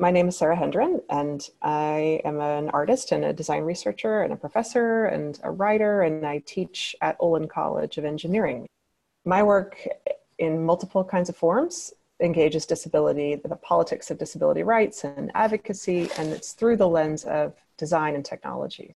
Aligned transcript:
My 0.00 0.10
name 0.10 0.26
is 0.26 0.36
Sarah 0.36 0.56
Hendren, 0.56 1.00
and 1.08 1.48
I 1.62 2.20
am 2.24 2.40
an 2.40 2.68
artist 2.70 3.12
and 3.12 3.24
a 3.24 3.32
design 3.32 3.62
researcher 3.62 4.22
and 4.22 4.32
a 4.32 4.36
professor 4.36 5.04
and 5.04 5.38
a 5.44 5.52
writer, 5.52 6.02
and 6.02 6.26
I 6.26 6.38
teach 6.38 6.96
at 7.00 7.16
Olin 7.20 7.46
College 7.46 7.96
of 7.96 8.04
Engineering. 8.04 8.66
My 9.24 9.44
work 9.44 9.86
in 10.38 10.64
multiple 10.64 11.04
kinds 11.04 11.28
of 11.28 11.36
forms 11.36 11.92
engages 12.20 12.66
disability, 12.66 13.36
the 13.36 13.54
politics 13.54 14.10
of 14.10 14.18
disability 14.18 14.64
rights 14.64 15.04
and 15.04 15.30
advocacy, 15.34 16.08
and 16.18 16.30
it's 16.32 16.52
through 16.52 16.76
the 16.76 16.88
lens 16.88 17.24
of 17.24 17.54
design 17.76 18.16
and 18.16 18.24
technology. 18.24 18.96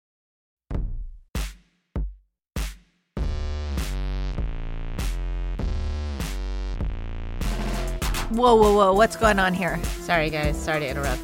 Whoa, 8.34 8.56
whoa, 8.56 8.74
whoa. 8.74 8.92
What's 8.92 9.14
going 9.14 9.38
on 9.38 9.54
here? 9.54 9.80
Sorry, 10.00 10.28
guys. 10.28 10.60
Sorry 10.60 10.80
to 10.80 10.88
interrupt. 10.88 11.22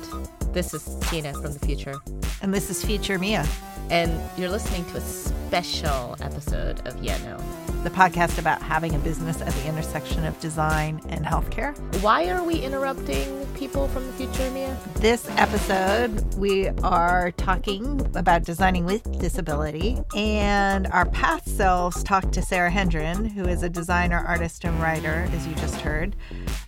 This 0.55 0.73
is 0.73 0.97
Tina 1.09 1.33
from 1.33 1.53
the 1.53 1.59
future. 1.59 1.95
And 2.41 2.55
this 2.55 2.71
is 2.71 2.85
Future 2.85 3.19
Mia. 3.19 3.45
And 3.91 4.13
you're 4.39 4.49
listening 4.49 4.85
to 4.93 4.99
a 4.99 5.01
special 5.51 6.15
episode 6.21 6.79
of 6.87 6.97
Yeah 7.03 7.19
No 7.25 7.37
the 7.83 7.91
podcast 7.91 8.39
about 8.39 8.61
having 8.61 8.95
a 8.95 8.99
business 8.99 9.41
at 9.41 9.49
the 9.55 9.67
intersection 9.67 10.27
of 10.27 10.39
design 10.39 11.01
and 11.09 11.25
healthcare. 11.25 11.75
Why 12.03 12.29
are 12.29 12.45
we 12.45 12.61
interrupting 12.61 13.47
people 13.55 13.89
from 13.89 14.07
the 14.07 14.13
future, 14.13 14.51
Mia? 14.51 14.77
This 14.97 15.27
episode, 15.31 16.35
we 16.35 16.69
are 16.83 17.31
talking 17.33 17.99
about 18.15 18.45
designing 18.45 18.85
with 18.85 19.19
disability, 19.19 19.99
and 20.15 20.89
our 20.89 21.07
past 21.07 21.57
selves 21.57 22.05
talked 22.05 22.33
to 22.35 22.43
Sarah 22.43 22.71
Hendren, 22.71 23.25
who 23.25 23.49
is 23.49 23.63
a 23.63 23.71
designer, 23.71 24.19
artist, 24.19 24.65
and 24.65 24.79
writer, 24.83 25.27
as 25.33 25.47
you 25.47 25.55
just 25.55 25.77
heard. 25.77 26.15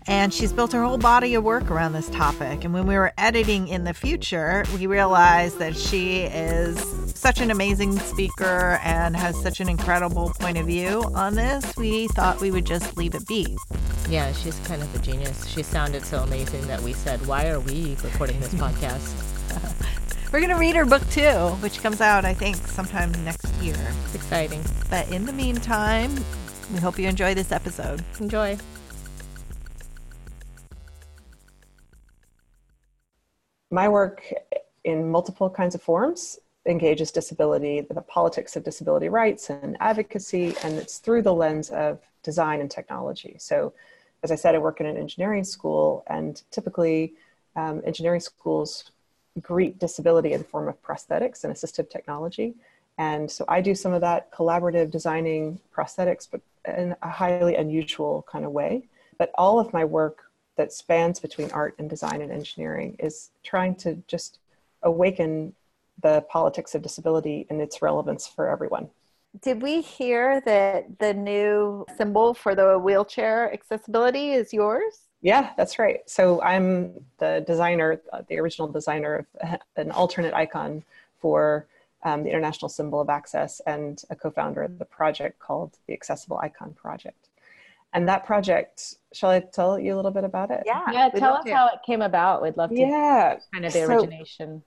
And 0.06 0.33
she's 0.33 0.52
built 0.52 0.72
her 0.72 0.83
whole 0.83 0.96
body 0.96 1.34
of 1.34 1.44
work 1.44 1.70
around 1.70 1.92
this 1.92 2.08
topic. 2.08 2.64
And 2.64 2.72
when 2.72 2.86
we 2.86 2.94
were 2.94 3.12
editing 3.19 3.69
in 3.69 3.84
the 3.84 3.92
future, 3.92 4.64
we 4.74 4.86
realized 4.86 5.58
that 5.58 5.77
she 5.77 6.22
is 6.22 7.02
such 7.20 7.41
an 7.41 7.50
amazing 7.50 7.98
speaker 7.98 8.80
and 8.82 9.16
has 9.16 9.41
such 9.41 9.60
an 9.60 9.68
incredible 9.68 10.30
point 10.41 10.58
of 10.58 10.66
view 10.66 11.02
on 11.14 11.34
this, 11.34 11.77
we 11.77 12.08
thought 12.08 12.41
we 12.41 12.50
would 12.50 12.64
just 12.64 12.96
leave 12.96 13.14
it 13.14 13.27
be. 13.27 13.56
Yeah, 14.08 14.32
she's 14.32 14.58
kind 14.60 14.82
of 14.82 14.94
a 14.94 14.98
genius. 14.98 15.46
She 15.46 15.62
sounded 15.62 16.04
so 16.04 16.22
amazing 16.22 16.66
that 16.66 16.80
we 16.80 16.92
said, 16.92 17.24
Why 17.27 17.48
are 17.48 17.60
we 17.60 17.96
recording 18.02 18.38
this 18.41 18.54
podcast? 18.54 19.32
We're 20.32 20.41
going 20.41 20.50
to 20.50 20.56
read 20.56 20.77
her 20.77 20.86
book 20.86 21.06
too, 21.10 21.50
which 21.60 21.82
comes 21.82 22.00
out, 22.00 22.24
I 22.24 22.32
think, 22.32 22.56
sometime 22.56 23.12
next 23.24 23.47
year. 23.56 23.76
It's 24.04 24.14
exciting. 24.14 24.64
But 24.88 25.10
in 25.10 25.26
the 25.26 25.32
meantime, 25.32 26.14
we 26.72 26.78
hope 26.78 26.98
you 26.98 27.06
enjoy 27.06 27.34
this 27.34 27.52
episode. 27.52 28.02
Enjoy. 28.19 28.56
My 33.70 33.88
work 33.88 34.22
in 34.84 35.10
multiple 35.10 35.50
kinds 35.50 35.74
of 35.74 35.82
forms 35.82 36.38
engages 36.66 37.10
disability, 37.10 37.80
the 37.80 38.00
politics 38.02 38.56
of 38.56 38.64
disability 38.64 39.08
rights 39.08 39.50
and 39.50 39.77
advocacy, 39.80 40.55
and 40.62 40.74
it's 40.74 40.98
through 40.98 41.22
the 41.22 41.34
lens 41.34 41.70
of 41.70 42.00
design 42.22 42.60
and 42.60 42.70
technology. 42.70 43.36
So, 43.38 43.72
as 44.22 44.30
I 44.30 44.36
said, 44.36 44.54
I 44.54 44.58
work 44.58 44.80
in 44.80 44.86
an 44.86 44.96
engineering 44.96 45.42
school, 45.42 46.04
and 46.06 46.41
typically, 46.52 47.14
um, 47.56 47.82
engineering 47.84 48.20
schools 48.20 48.92
greet 49.41 49.78
disability 49.78 50.32
in 50.32 50.38
the 50.38 50.44
form 50.44 50.69
of 50.69 50.80
prosthetics 50.82 51.44
and 51.44 51.52
assistive 51.52 51.91
technology. 51.91 52.54
And 52.98 53.30
so 53.30 53.44
I 53.48 53.60
do 53.60 53.74
some 53.74 53.92
of 53.92 54.00
that 54.02 54.30
collaborative 54.30 54.91
designing 54.91 55.58
prosthetics, 55.74 56.28
but 56.30 56.41
in 56.66 56.94
a 57.02 57.08
highly 57.08 57.56
unusual 57.56 58.24
kind 58.30 58.44
of 58.44 58.52
way. 58.52 58.84
But 59.19 59.32
all 59.36 59.58
of 59.58 59.72
my 59.72 59.84
work 59.84 60.30
that 60.56 60.72
spans 60.72 61.19
between 61.19 61.50
art 61.52 61.74
and 61.78 61.88
design 61.88 62.20
and 62.20 62.30
engineering 62.30 62.97
is 62.98 63.30
trying 63.42 63.74
to 63.76 64.02
just 64.06 64.38
awaken 64.82 65.54
the 66.00 66.22
politics 66.28 66.74
of 66.74 66.82
disability 66.82 67.46
and 67.50 67.60
its 67.60 67.82
relevance 67.82 68.26
for 68.26 68.48
everyone. 68.48 68.88
Did 69.40 69.62
we 69.62 69.80
hear 69.80 70.42
that 70.42 70.98
the 70.98 71.14
new 71.14 71.86
symbol 71.97 72.34
for 72.34 72.54
the 72.54 72.78
wheelchair 72.78 73.53
accessibility 73.53 74.32
is 74.32 74.52
yours? 74.52 75.08
Yeah, 75.22 75.52
that's 75.56 75.78
right. 75.78 76.00
So 76.06 76.42
I'm 76.42 76.92
the 77.19 77.42
designer, 77.47 78.02
the 78.28 78.38
original 78.38 78.69
designer 78.69 79.26
of 79.41 79.58
an 79.76 79.91
alternate 79.92 80.34
icon 80.34 80.82
for 81.20 81.66
um, 82.02 82.25
the 82.25 82.31
International 82.31 82.69
Symbol 82.69 83.00
of 83.00 83.08
Access 83.08 83.60
and 83.66 84.02
a 84.10 84.16
co 84.16 84.31
founder 84.31 84.62
of 84.62 84.78
the 84.78 84.84
project 84.84 85.38
called 85.38 85.78
the 85.86 85.94
Accessible 85.94 86.38
Icon 86.38 86.75
Project. 86.75 87.28
And 87.94 88.08
that 88.08 88.25
project, 88.25 88.97
shall 89.12 89.31
I 89.31 89.41
tell 89.41 89.78
you 89.78 89.94
a 89.94 89.97
little 89.97 90.10
bit 90.10 90.25
about 90.25 90.50
it? 90.50 90.62
Yeah. 90.66 90.82
Yeah, 90.91 91.08
tell 91.10 91.34
us 91.34 91.44
to. 91.44 91.54
how 91.54 91.66
it 91.69 91.81
came 91.86 92.02
about. 92.02 92.42
We'd 92.42 92.56
love 92.56 92.70
to. 92.70 92.76
Yeah. 92.76 93.38
Kind 93.52 93.66
of 93.66 93.72
the 93.72 93.82
origination. 93.84 94.62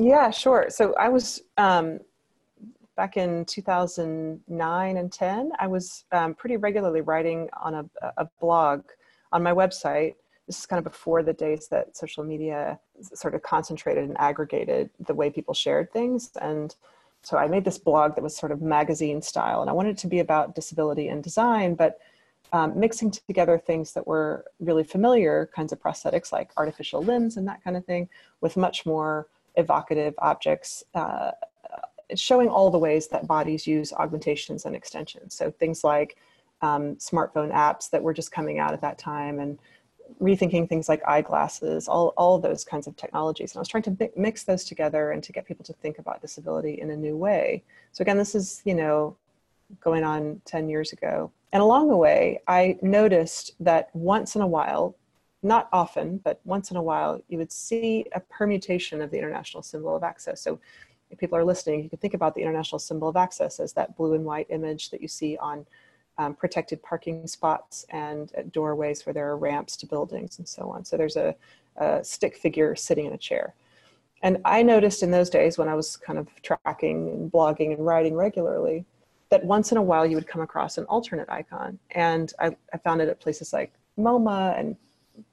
Yeah, 0.00 0.30
sure. 0.30 0.66
So 0.70 0.94
I 0.94 1.10
was 1.10 1.42
um, 1.58 2.00
back 2.96 3.18
in 3.18 3.44
2009 3.44 4.96
and 4.96 5.12
10. 5.12 5.52
I 5.58 5.66
was 5.66 6.04
um, 6.10 6.34
pretty 6.34 6.56
regularly 6.56 7.02
writing 7.02 7.50
on 7.62 7.74
a, 7.74 7.84
a, 8.16 8.26
blog 8.40 8.82
on 9.30 9.42
my 9.42 9.52
website. 9.52 10.14
This 10.46 10.60
is 10.60 10.64
kind 10.64 10.78
of 10.78 10.90
before 10.90 11.22
the 11.22 11.34
days 11.34 11.68
that 11.68 11.98
social 11.98 12.24
media 12.24 12.80
sort 13.02 13.34
of 13.34 13.42
concentrated 13.42 14.04
and 14.04 14.18
aggregated 14.18 14.88
the 15.06 15.12
way 15.12 15.28
people 15.28 15.52
shared 15.52 15.92
things. 15.92 16.30
And 16.40 16.74
so 17.22 17.36
I 17.36 17.46
made 17.46 17.66
this 17.66 17.76
blog 17.76 18.14
that 18.14 18.22
was 18.22 18.34
sort 18.34 18.52
of 18.52 18.62
magazine 18.62 19.20
style, 19.20 19.60
and 19.60 19.68
I 19.68 19.74
wanted 19.74 19.90
it 19.90 19.98
to 19.98 20.06
be 20.06 20.20
about 20.20 20.54
disability 20.54 21.08
and 21.08 21.22
design, 21.22 21.74
but 21.74 21.98
um, 22.54 22.80
mixing 22.80 23.10
together 23.10 23.58
things 23.58 23.92
that 23.92 24.06
were 24.06 24.46
really 24.60 24.82
familiar 24.82 25.50
kinds 25.54 25.72
of 25.72 25.78
prosthetics 25.78 26.32
like 26.32 26.50
artificial 26.56 27.02
limbs 27.02 27.36
and 27.36 27.46
that 27.46 27.62
kind 27.62 27.76
of 27.76 27.84
thing 27.84 28.08
with 28.40 28.56
much 28.56 28.86
more 28.86 29.28
evocative 29.60 30.14
objects, 30.18 30.82
uh, 30.94 31.30
showing 32.14 32.48
all 32.48 32.70
the 32.70 32.78
ways 32.78 33.06
that 33.08 33.26
bodies 33.26 33.66
use 33.66 33.92
augmentations 33.92 34.64
and 34.64 34.74
extensions. 34.74 35.34
So 35.34 35.50
things 35.50 35.84
like 35.84 36.16
um, 36.62 36.96
smartphone 36.96 37.52
apps 37.52 37.88
that 37.90 38.02
were 38.02 38.12
just 38.12 38.32
coming 38.32 38.58
out 38.58 38.74
at 38.74 38.80
that 38.80 38.98
time 38.98 39.38
and 39.38 39.58
rethinking 40.20 40.68
things 40.68 40.88
like 40.88 41.02
eyeglasses, 41.06 41.88
all, 41.88 42.12
all 42.16 42.38
those 42.38 42.64
kinds 42.64 42.86
of 42.86 42.96
technologies. 42.96 43.52
And 43.52 43.58
I 43.58 43.60
was 43.60 43.68
trying 43.68 43.84
to 43.84 44.10
mix 44.16 44.44
those 44.44 44.64
together 44.64 45.12
and 45.12 45.22
to 45.22 45.32
get 45.32 45.46
people 45.46 45.64
to 45.64 45.72
think 45.74 45.98
about 45.98 46.20
disability 46.20 46.80
in 46.80 46.90
a 46.90 46.96
new 46.96 47.16
way. 47.16 47.62
So 47.92 48.02
again, 48.02 48.18
this 48.18 48.34
is, 48.34 48.60
you 48.64 48.74
know, 48.74 49.16
going 49.80 50.04
on 50.04 50.40
10 50.46 50.68
years 50.68 50.92
ago. 50.92 51.30
And 51.52 51.62
along 51.62 51.88
the 51.88 51.96
way, 51.96 52.40
I 52.48 52.78
noticed 52.82 53.52
that 53.60 53.90
once 53.94 54.36
in 54.36 54.42
a 54.42 54.46
while, 54.46 54.96
not 55.42 55.68
often, 55.72 56.18
but 56.18 56.40
once 56.44 56.70
in 56.70 56.76
a 56.76 56.82
while, 56.82 57.20
you 57.28 57.38
would 57.38 57.52
see 57.52 58.04
a 58.14 58.20
permutation 58.20 59.00
of 59.00 59.10
the 59.10 59.18
international 59.18 59.62
symbol 59.62 59.96
of 59.96 60.02
access. 60.02 60.42
So 60.42 60.60
if 61.10 61.18
people 61.18 61.36
are 61.36 61.44
listening, 61.44 61.82
you 61.82 61.88
can 61.88 61.98
think 61.98 62.14
about 62.14 62.34
the 62.34 62.42
international 62.42 62.78
symbol 62.78 63.08
of 63.08 63.16
access 63.16 63.58
as 63.58 63.72
that 63.72 63.96
blue 63.96 64.14
and 64.14 64.24
white 64.24 64.46
image 64.50 64.90
that 64.90 65.00
you 65.00 65.08
see 65.08 65.36
on 65.38 65.66
um, 66.18 66.34
protected 66.34 66.82
parking 66.82 67.26
spots 67.26 67.86
and 67.88 68.30
doorways 68.52 69.06
where 69.06 69.14
there 69.14 69.28
are 69.30 69.38
ramps 69.38 69.76
to 69.78 69.86
buildings 69.86 70.38
and 70.38 70.46
so 70.46 70.70
on. 70.70 70.84
So 70.84 70.96
there's 70.96 71.16
a, 71.16 71.34
a 71.76 72.04
stick 72.04 72.36
figure 72.36 72.76
sitting 72.76 73.06
in 73.06 73.14
a 73.14 73.18
chair. 73.18 73.54
And 74.22 74.38
I 74.44 74.62
noticed 74.62 75.02
in 75.02 75.10
those 75.10 75.30
days 75.30 75.56
when 75.56 75.68
I 75.68 75.74
was 75.74 75.96
kind 75.96 76.18
of 76.18 76.28
tracking 76.42 77.08
and 77.08 77.32
blogging 77.32 77.72
and 77.72 77.84
writing 77.84 78.14
regularly 78.14 78.84
that 79.30 79.42
once 79.44 79.72
in 79.72 79.78
a 79.78 79.82
while 79.82 80.04
you 80.04 80.16
would 80.16 80.26
come 80.26 80.42
across 80.42 80.76
an 80.76 80.84
alternate 80.84 81.30
icon. 81.30 81.78
And 81.92 82.32
I, 82.38 82.54
I 82.74 82.78
found 82.78 83.00
it 83.00 83.08
at 83.08 83.18
places 83.18 83.52
like 83.52 83.72
MoMA 83.98 84.58
and 84.58 84.76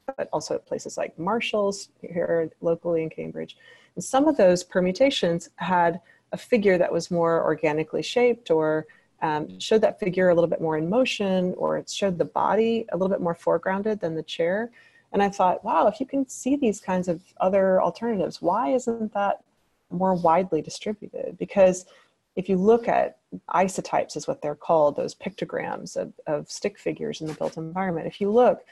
but 0.05 0.29
also 0.33 0.55
at 0.55 0.65
places 0.65 0.97
like 0.97 1.17
Marshall's 1.17 1.89
here 2.01 2.49
locally 2.61 3.03
in 3.03 3.09
Cambridge. 3.09 3.57
And 3.95 4.03
some 4.03 4.27
of 4.27 4.37
those 4.37 4.63
permutations 4.63 5.49
had 5.55 5.99
a 6.31 6.37
figure 6.37 6.77
that 6.77 6.91
was 6.91 7.09
more 7.09 7.43
organically 7.43 8.03
shaped 8.03 8.51
or 8.51 8.85
um, 9.21 9.59
showed 9.59 9.81
that 9.81 9.99
figure 9.99 10.29
a 10.29 10.35
little 10.35 10.49
bit 10.49 10.61
more 10.61 10.77
in 10.77 10.89
motion 10.89 11.53
or 11.57 11.77
it 11.77 11.89
showed 11.89 12.17
the 12.17 12.25
body 12.25 12.85
a 12.91 12.97
little 12.97 13.09
bit 13.09 13.21
more 13.21 13.35
foregrounded 13.35 13.99
than 13.99 14.15
the 14.15 14.23
chair. 14.23 14.71
And 15.13 15.23
I 15.23 15.29
thought, 15.29 15.63
wow, 15.63 15.87
if 15.87 15.99
you 15.99 16.05
can 16.05 16.27
see 16.27 16.55
these 16.55 16.79
kinds 16.79 17.07
of 17.07 17.21
other 17.39 17.81
alternatives, 17.81 18.41
why 18.41 18.69
isn't 18.73 19.13
that 19.13 19.43
more 19.89 20.13
widely 20.13 20.61
distributed? 20.61 21.37
Because 21.37 21.85
if 22.35 22.47
you 22.47 22.57
look 22.57 22.87
at 22.87 23.17
isotypes, 23.49 24.15
is 24.15 24.27
what 24.27 24.41
they're 24.41 24.55
called, 24.55 24.95
those 24.95 25.15
pictograms 25.15 25.97
of, 25.97 26.13
of 26.27 26.51
stick 26.51 26.77
figures 26.77 27.21
in 27.21 27.27
the 27.27 27.33
built 27.33 27.57
environment, 27.57 28.05
if 28.05 28.21
you 28.21 28.29
look, 28.29 28.63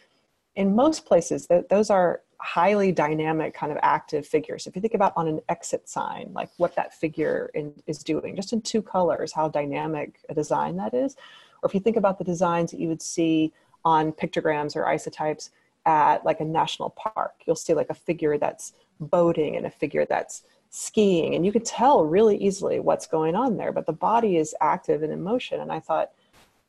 in 0.56 0.75
most 0.75 1.06
places, 1.06 1.48
th- 1.48 1.66
those 1.69 1.90
are 1.90 2.22
highly 2.40 2.92
dynamic, 2.92 3.54
kind 3.54 3.72
of 3.72 3.78
active 3.81 4.25
figures. 4.25 4.68
If 4.68 4.75
you 4.75 4.81
think 4.81 4.94
about 4.94 5.13
on 5.16 5.28
an 5.28 5.40
exit 5.50 5.90
sign, 5.90 6.31
like 6.34 6.50
what 6.57 6.75
that 6.75 6.94
figure 6.94 7.50
in, 7.54 7.74
is 7.88 8.00
doing, 8.00 8.36
just 8.36 8.54
in 8.54 8.62
two 8.62 8.81
colors, 8.81 9.31
how 9.34 9.48
dynamic 9.48 10.19
a 10.30 10.34
design 10.34 10.75
that 10.78 10.94
is. 10.94 11.16
Or 11.62 11.68
if 11.68 11.74
you 11.74 11.80
think 11.80 11.98
about 11.98 12.18
the 12.18 12.24
designs 12.24 12.72
that 12.72 12.80
you 12.80 12.88
would 12.88 13.02
see 13.02 13.54
on 13.84 14.12
pictograms 14.12 14.75
or 14.75 14.84
isotypes 14.84 15.50
at 15.86 16.25
like 16.25 16.40
a 16.40 16.46
national 16.46 16.92
park, 16.92 17.34
you'll 17.46 17.56
see 17.56 17.74
like 17.74 17.90
a 17.90 17.96
figure 17.96 18.38
that's 18.38 18.74
boating 19.00 19.56
and 19.56 19.66
a 19.66 19.69
figure 19.69 20.06
that's 20.06 20.44
skiing, 20.69 21.36
and 21.36 21.46
you 21.46 21.54
could 21.54 21.63
tell 21.63 22.06
really 22.06 22.38
easily 22.38 22.80
what's 22.80 23.07
going 23.07 23.34
on 23.34 23.56
there. 23.56 23.72
But 23.72 23.86
the 23.86 23.94
body 23.94 24.36
is 24.36 24.54
active 24.60 25.04
and 25.04 25.13
in 25.13 25.24
motion. 25.24 25.62
And 25.62 25.72
I 25.72 25.80
thought, 25.80 26.12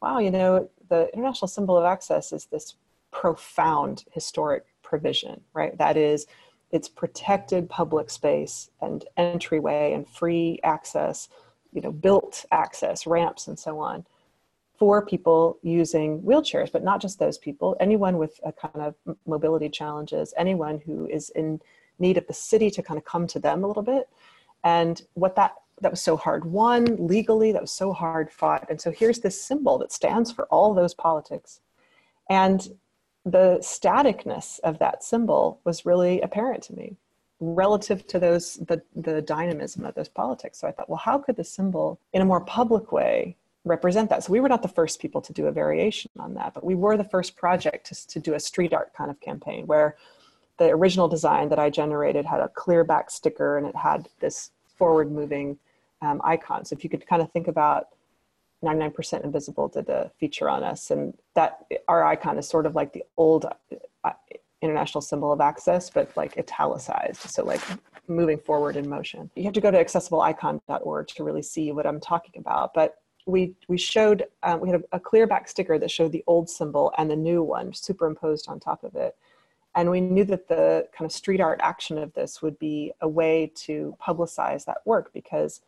wow, 0.01 0.19
you 0.21 0.31
know, 0.31 0.71
the 0.89 1.11
International 1.13 1.49
Symbol 1.49 1.77
of 1.77 1.85
Access 1.85 2.33
is 2.33 2.45
this 2.47 2.77
profound 3.21 4.05
historic 4.13 4.67
provision, 4.83 5.41
right? 5.55 5.77
That 5.79 5.97
is 5.97 6.27
it's 6.71 6.89
protected 6.89 7.71
public 7.71 8.11
space 8.11 8.71
and 8.83 9.05
entryway 9.17 9.93
and 9.95 10.07
free 10.07 10.61
access, 10.63 11.29
you 11.73 11.81
know, 11.81 11.93
built 11.93 12.45
access, 12.53 13.07
ramps, 13.07 13.47
and 13.49 13.59
so 13.59 13.79
on 13.79 14.05
for 14.79 15.07
people 15.07 15.59
using 15.63 16.21
wheelchairs, 16.21 16.71
but 16.71 16.85
not 16.85 17.01
just 17.01 17.19
those 17.19 17.39
people, 17.39 17.75
anyone 17.81 18.19
with 18.19 18.39
a 18.45 18.53
kind 18.53 18.83
of 18.83 18.95
mobility 19.27 19.71
challenges, 19.71 20.35
anyone 20.37 20.79
who 20.85 21.07
is 21.07 21.31
in 21.31 21.59
need 21.99 22.19
of 22.19 22.27
the 22.27 22.35
city 22.35 22.71
to 22.71 22.83
kind 22.83 22.99
of 22.99 23.05
come 23.07 23.27
to 23.27 23.39
them 23.39 23.65
a 23.65 23.67
little 23.67 23.83
bit. 23.83 24.11
And 24.63 25.01
what 25.15 25.37
that 25.37 25.55
that 25.81 25.91
was 25.91 26.03
so 26.03 26.17
hard 26.17 26.45
won 26.45 26.85
legally, 27.07 27.53
that 27.53 27.63
was 27.63 27.73
so 27.73 27.93
hard 27.93 28.31
fought. 28.31 28.67
And 28.69 28.79
so 28.81 28.91
here's 28.91 29.21
this 29.21 29.41
symbol 29.41 29.79
that 29.79 29.93
stands 29.93 30.31
for 30.31 30.45
all 30.47 30.75
those 30.75 30.95
politics. 30.95 31.61
And 32.29 32.69
the 33.27 33.59
staticness 33.61 34.61
of 34.61 34.79
that 34.79 35.03
symbol 35.03 35.61
was 35.65 35.85
really 35.85 36.21
apparent 36.21 36.63
to 36.63 36.75
me 36.75 36.97
relative 37.41 38.07
to 38.07 38.19
those 38.19 38.55
the, 38.55 38.81
the 38.95 39.21
dynamism 39.21 39.85
of 39.85 39.95
those 39.95 40.09
politics. 40.09 40.59
So 40.59 40.69
I 40.69 40.73
thought, 40.73 40.89
well, 40.89 40.97
how 40.97 41.19
could 41.19 41.37
the 41.37 41.45
symbol 41.45 41.99
in 42.13 42.23
a 42.23 42.25
more 42.25 42.41
public 42.41 42.93
way 42.93 43.37
represent 43.65 44.09
that? 44.11 44.23
So 44.23 44.33
we 44.33 44.39
were 44.41 44.49
not 44.49 44.63
the 44.63 44.69
first 44.69 45.01
people 45.01 45.21
to 45.21 45.33
do 45.33 45.47
a 45.47 45.53
variation 45.53 46.11
on 46.21 46.35
that, 46.35 46.55
but 46.55 46.65
we 46.65 46.77
were 46.77 46.97
the 46.97 47.05
first 47.05 47.37
project 47.37 47.87
to, 47.89 48.07
to 48.07 48.21
do 48.21 48.35
a 48.35 48.41
street 48.41 48.73
art 48.73 48.95
kind 48.95 49.11
of 49.11 49.21
campaign 49.21 49.67
where 49.67 49.97
the 50.59 50.67
original 50.71 51.09
design 51.09 51.49
that 51.49 51.59
I 51.59 51.69
generated 51.69 52.25
had 52.25 52.41
a 52.41 52.49
clear 52.49 52.85
back 52.85 53.11
sticker 53.11 53.59
and 53.59 53.67
it 53.67 53.77
had 53.77 54.09
this 54.21 54.53
forward 54.79 55.11
moving 55.11 55.59
um, 56.01 56.21
icon. 56.25 56.65
So 56.65 56.75
if 56.75 56.85
you 56.85 56.91
could 56.91 57.07
kind 57.07 57.21
of 57.21 57.31
think 57.33 57.49
about 57.49 57.89
99% 58.65 59.25
Invisible 59.25 59.69
did 59.69 59.89
a 59.89 60.11
feature 60.19 60.49
on 60.49 60.65
us, 60.65 60.91
and 60.91 61.15
that 61.35 61.67
our 61.89 62.05
icon 62.05 62.39
is 62.39 62.49
sort 62.49 62.67
of 62.67 62.75
like 62.75 62.93
the 62.93 63.05
old 63.17 63.47
uh, 64.05 64.11
international 64.63 65.01
symbol 65.01 65.33
of 65.33 65.41
access, 65.41 65.91
but 65.91 66.15
like 66.17 66.37
italicized. 66.39 67.21
So 67.21 67.45
like 67.45 67.61
moving 68.09 68.39
forward 68.39 68.77
in 68.77 68.89
motion. 68.89 69.31
You 69.35 69.45
have 69.45 69.53
to 69.55 69.61
go 69.61 69.71
to 69.71 69.83
accessibleicon.org 69.83 71.09
to 71.09 71.25
really 71.25 71.43
see 71.43 71.73
what 71.73 71.87
I'm 71.87 72.01
talking 72.01 72.41
about. 72.41 72.73
But 72.75 72.97
we 73.27 73.55
we 73.69 73.77
showed 73.77 74.25
um, 74.43 74.61
we 74.61 74.71
had 74.71 74.81
a, 74.81 74.97
a 74.97 75.01
clear 75.01 75.27
back 75.27 75.49
sticker 75.49 75.79
that 75.79 75.91
showed 75.91 76.13
the 76.13 76.25
old 76.27 76.49
symbol 76.49 76.93
and 76.97 77.11
the 77.11 77.17
new 77.17 77.43
one 77.43 77.73
superimposed 77.73 78.49
on 78.49 78.61
top 78.61 78.85
of 78.85 78.95
it. 78.95 79.17
And 79.75 79.91
we 79.91 80.01
knew 80.01 80.25
that 80.25 80.49
the 80.49 80.89
kind 80.97 81.05
of 81.05 81.13
street 81.13 81.41
art 81.41 81.61
action 81.63 81.99
of 81.99 82.15
this 82.15 82.41
would 82.41 82.59
be 82.59 82.93
a 83.03 83.09
way 83.09 83.53
to 83.57 83.95
publicize 84.01 84.65
that 84.65 84.79
work 84.87 85.13
because 85.13 85.61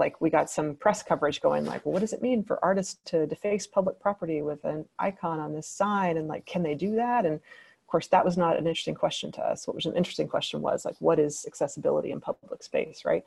like 0.00 0.20
we 0.20 0.30
got 0.30 0.50
some 0.50 0.74
press 0.74 1.02
coverage 1.02 1.40
going 1.40 1.64
like 1.64 1.84
well 1.84 1.92
what 1.92 2.00
does 2.00 2.14
it 2.14 2.22
mean 2.22 2.42
for 2.42 2.58
artists 2.64 2.98
to 3.04 3.26
deface 3.26 3.66
public 3.66 4.00
property 4.00 4.42
with 4.42 4.64
an 4.64 4.84
icon 4.98 5.38
on 5.38 5.52
this 5.52 5.68
sign? 5.68 6.16
And 6.16 6.26
like 6.26 6.44
can 6.46 6.64
they 6.64 6.74
do 6.74 6.96
that? 6.96 7.24
And 7.24 7.34
of 7.34 7.86
course 7.86 8.08
that 8.08 8.24
was 8.24 8.36
not 8.36 8.58
an 8.58 8.66
interesting 8.66 8.96
question 8.96 9.30
to 9.32 9.42
us. 9.42 9.68
What 9.68 9.76
was 9.76 9.86
an 9.86 9.96
interesting 9.96 10.26
question 10.26 10.62
was 10.62 10.84
like 10.84 10.96
what 10.98 11.20
is 11.20 11.44
accessibility 11.46 12.10
in 12.10 12.20
public 12.20 12.62
space 12.64 13.04
right? 13.04 13.22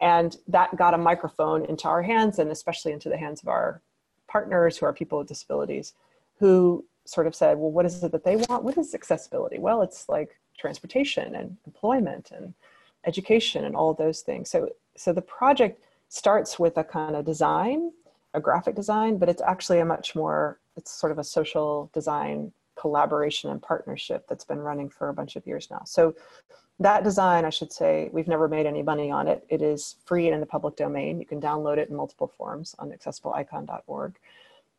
And 0.00 0.36
that 0.48 0.76
got 0.76 0.92
a 0.92 0.98
microphone 0.98 1.64
into 1.64 1.88
our 1.88 2.02
hands 2.02 2.38
and 2.38 2.50
especially 2.50 2.92
into 2.92 3.08
the 3.08 3.16
hands 3.16 3.40
of 3.40 3.48
our 3.48 3.80
partners 4.26 4.76
who 4.76 4.84
are 4.84 4.92
people 4.92 5.18
with 5.18 5.28
disabilities 5.28 5.94
who 6.38 6.84
sort 7.06 7.26
of 7.26 7.34
said 7.34 7.56
well 7.56 7.70
what 7.70 7.86
is 7.86 8.02
it 8.02 8.12
that 8.12 8.24
they 8.24 8.36
want? 8.36 8.64
What 8.64 8.76
is 8.76 8.92
accessibility? 8.92 9.58
Well 9.58 9.82
it's 9.82 10.08
like 10.08 10.36
transportation 10.58 11.36
and 11.36 11.56
employment 11.64 12.32
and 12.34 12.54
education 13.06 13.64
and 13.64 13.76
all 13.76 13.94
those 13.94 14.20
things. 14.22 14.50
So 14.50 14.68
so 14.96 15.12
the 15.12 15.22
project 15.22 15.80
starts 16.08 16.58
with 16.58 16.76
a 16.76 16.84
kind 16.84 17.16
of 17.16 17.24
design, 17.24 17.90
a 18.34 18.40
graphic 18.40 18.74
design, 18.74 19.18
but 19.18 19.28
it's 19.28 19.42
actually 19.42 19.80
a 19.80 19.84
much 19.84 20.14
more, 20.14 20.58
it's 20.76 20.90
sort 20.90 21.12
of 21.12 21.18
a 21.18 21.24
social 21.24 21.90
design 21.92 22.52
collaboration 22.78 23.50
and 23.50 23.60
partnership 23.60 24.26
that's 24.28 24.44
been 24.44 24.60
running 24.60 24.88
for 24.88 25.08
a 25.08 25.14
bunch 25.14 25.36
of 25.36 25.46
years 25.46 25.68
now. 25.70 25.82
So 25.84 26.14
that 26.80 27.02
design, 27.02 27.44
I 27.44 27.50
should 27.50 27.72
say, 27.72 28.08
we've 28.12 28.28
never 28.28 28.48
made 28.48 28.66
any 28.66 28.82
money 28.82 29.10
on 29.10 29.26
it. 29.26 29.44
It 29.48 29.62
is 29.62 29.96
free 30.04 30.26
and 30.26 30.34
in 30.34 30.40
the 30.40 30.46
public 30.46 30.76
domain. 30.76 31.18
You 31.18 31.26
can 31.26 31.40
download 31.40 31.78
it 31.78 31.88
in 31.88 31.96
multiple 31.96 32.28
forms 32.28 32.74
on 32.78 32.90
accessibleicon.org. 32.90 34.14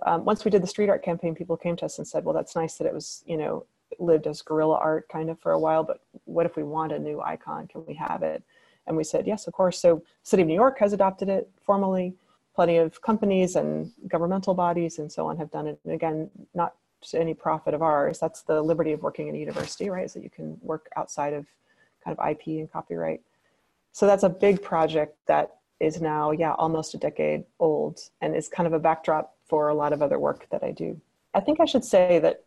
Um, 0.06 0.24
once 0.24 0.46
we 0.46 0.52
did 0.52 0.64
the 0.64 0.68
street 0.68 0.90
art 0.90 1.04
campaign, 1.04 1.36
people 1.36 1.58
came 1.58 1.76
to 1.76 1.86
us 1.86 1.98
and 1.98 2.08
said, 2.08 2.24
well, 2.24 2.34
that's 2.34 2.56
nice 2.56 2.76
that 2.76 2.88
it 2.88 2.94
was, 2.94 3.22
you 3.28 3.36
know, 3.36 3.66
lived 4.00 4.28
as 4.28 4.42
guerrilla 4.42 4.78
art 4.78 5.10
kind 5.10 5.30
of 5.30 5.40
for 5.40 5.52
a 5.52 5.60
while, 5.60 5.84
but 5.84 6.02
what 6.24 6.46
if 6.46 6.56
we 6.56 6.64
want 6.64 6.94
a 6.94 7.00
new 7.00 7.20
icon? 7.22 7.68
Can 7.68 7.86
we 7.86 7.96
have 7.96 8.24
it? 8.24 8.44
And 8.90 8.98
we 8.98 9.06
said, 9.06 9.26
yes, 9.26 9.48
of 9.48 9.54
course. 9.54 9.80
So 9.80 10.04
City 10.24 10.42
of 10.42 10.48
New 10.48 10.56
York 10.56 10.80
has 10.80 10.92
adopted 10.92 11.30
it 11.30 11.50
formally. 11.62 12.16
Plenty 12.56 12.78
of 12.78 13.02
companies 13.02 13.56
and 13.56 13.92
governmental 14.08 14.54
bodies 14.54 15.00
and 15.00 15.10
so 15.10 15.28
on 15.28 15.38
have 15.38 15.52
done 15.52 15.68
it. 15.68 15.80
And 15.86 15.94
again, 15.94 16.30
not 16.54 16.74
to 17.02 17.20
any 17.20 17.34
profit 17.34 17.74
of 17.74 17.82
ours. 17.82 18.20
That's 18.20 18.42
the 18.42 18.62
liberty 18.62 18.92
of 18.92 19.02
working 19.02 19.28
in 19.28 19.36
a 19.36 19.38
university, 19.38 19.90
right? 19.90 20.12
That 20.12 20.24
you 20.24 20.30
can 20.30 20.58
work 20.62 20.90
outside 20.98 21.34
of 21.34 21.46
kind 22.04 22.18
of 22.18 22.30
IP 22.30 22.48
and 22.48 22.72
copyright. 22.72 23.22
So 23.92 24.06
that's 24.06 24.24
a 24.24 24.30
big 24.30 24.62
project 24.62 25.18
that 25.28 25.56
is 25.80 26.02
now, 26.02 26.32
yeah, 26.32 26.54
almost 26.54 26.94
a 26.94 26.98
decade 26.98 27.46
old 27.60 28.00
and 28.22 28.36
is 28.36 28.48
kind 28.50 28.68
of 28.68 28.74
a 28.74 28.80
backdrop 28.80 29.36
for 29.48 29.70
a 29.70 29.74
lot 29.74 29.94
of 29.94 30.02
other 30.02 30.20
work 30.20 30.48
that 30.52 30.64
I 30.64 30.72
do. 30.72 31.00
I 31.34 31.40
think 31.40 31.60
I 31.60 31.66
should 31.66 31.86
say 31.86 32.20
that 32.20 32.44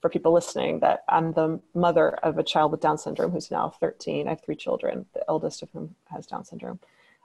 for 0.00 0.10
people 0.10 0.32
listening 0.32 0.80
that 0.80 1.04
I'm 1.08 1.32
the 1.32 1.60
mother 1.74 2.10
of 2.22 2.38
a 2.38 2.42
child 2.42 2.70
with 2.70 2.80
Down 2.80 2.98
syndrome 2.98 3.32
who's 3.32 3.50
now 3.50 3.70
13. 3.80 4.26
I 4.26 4.30
have 4.30 4.42
three 4.42 4.56
children, 4.56 5.06
the 5.12 5.24
eldest 5.28 5.62
of 5.62 5.70
whom 5.72 5.94
has 6.06 6.26
Down 6.26 6.44
syndrome. 6.44 6.78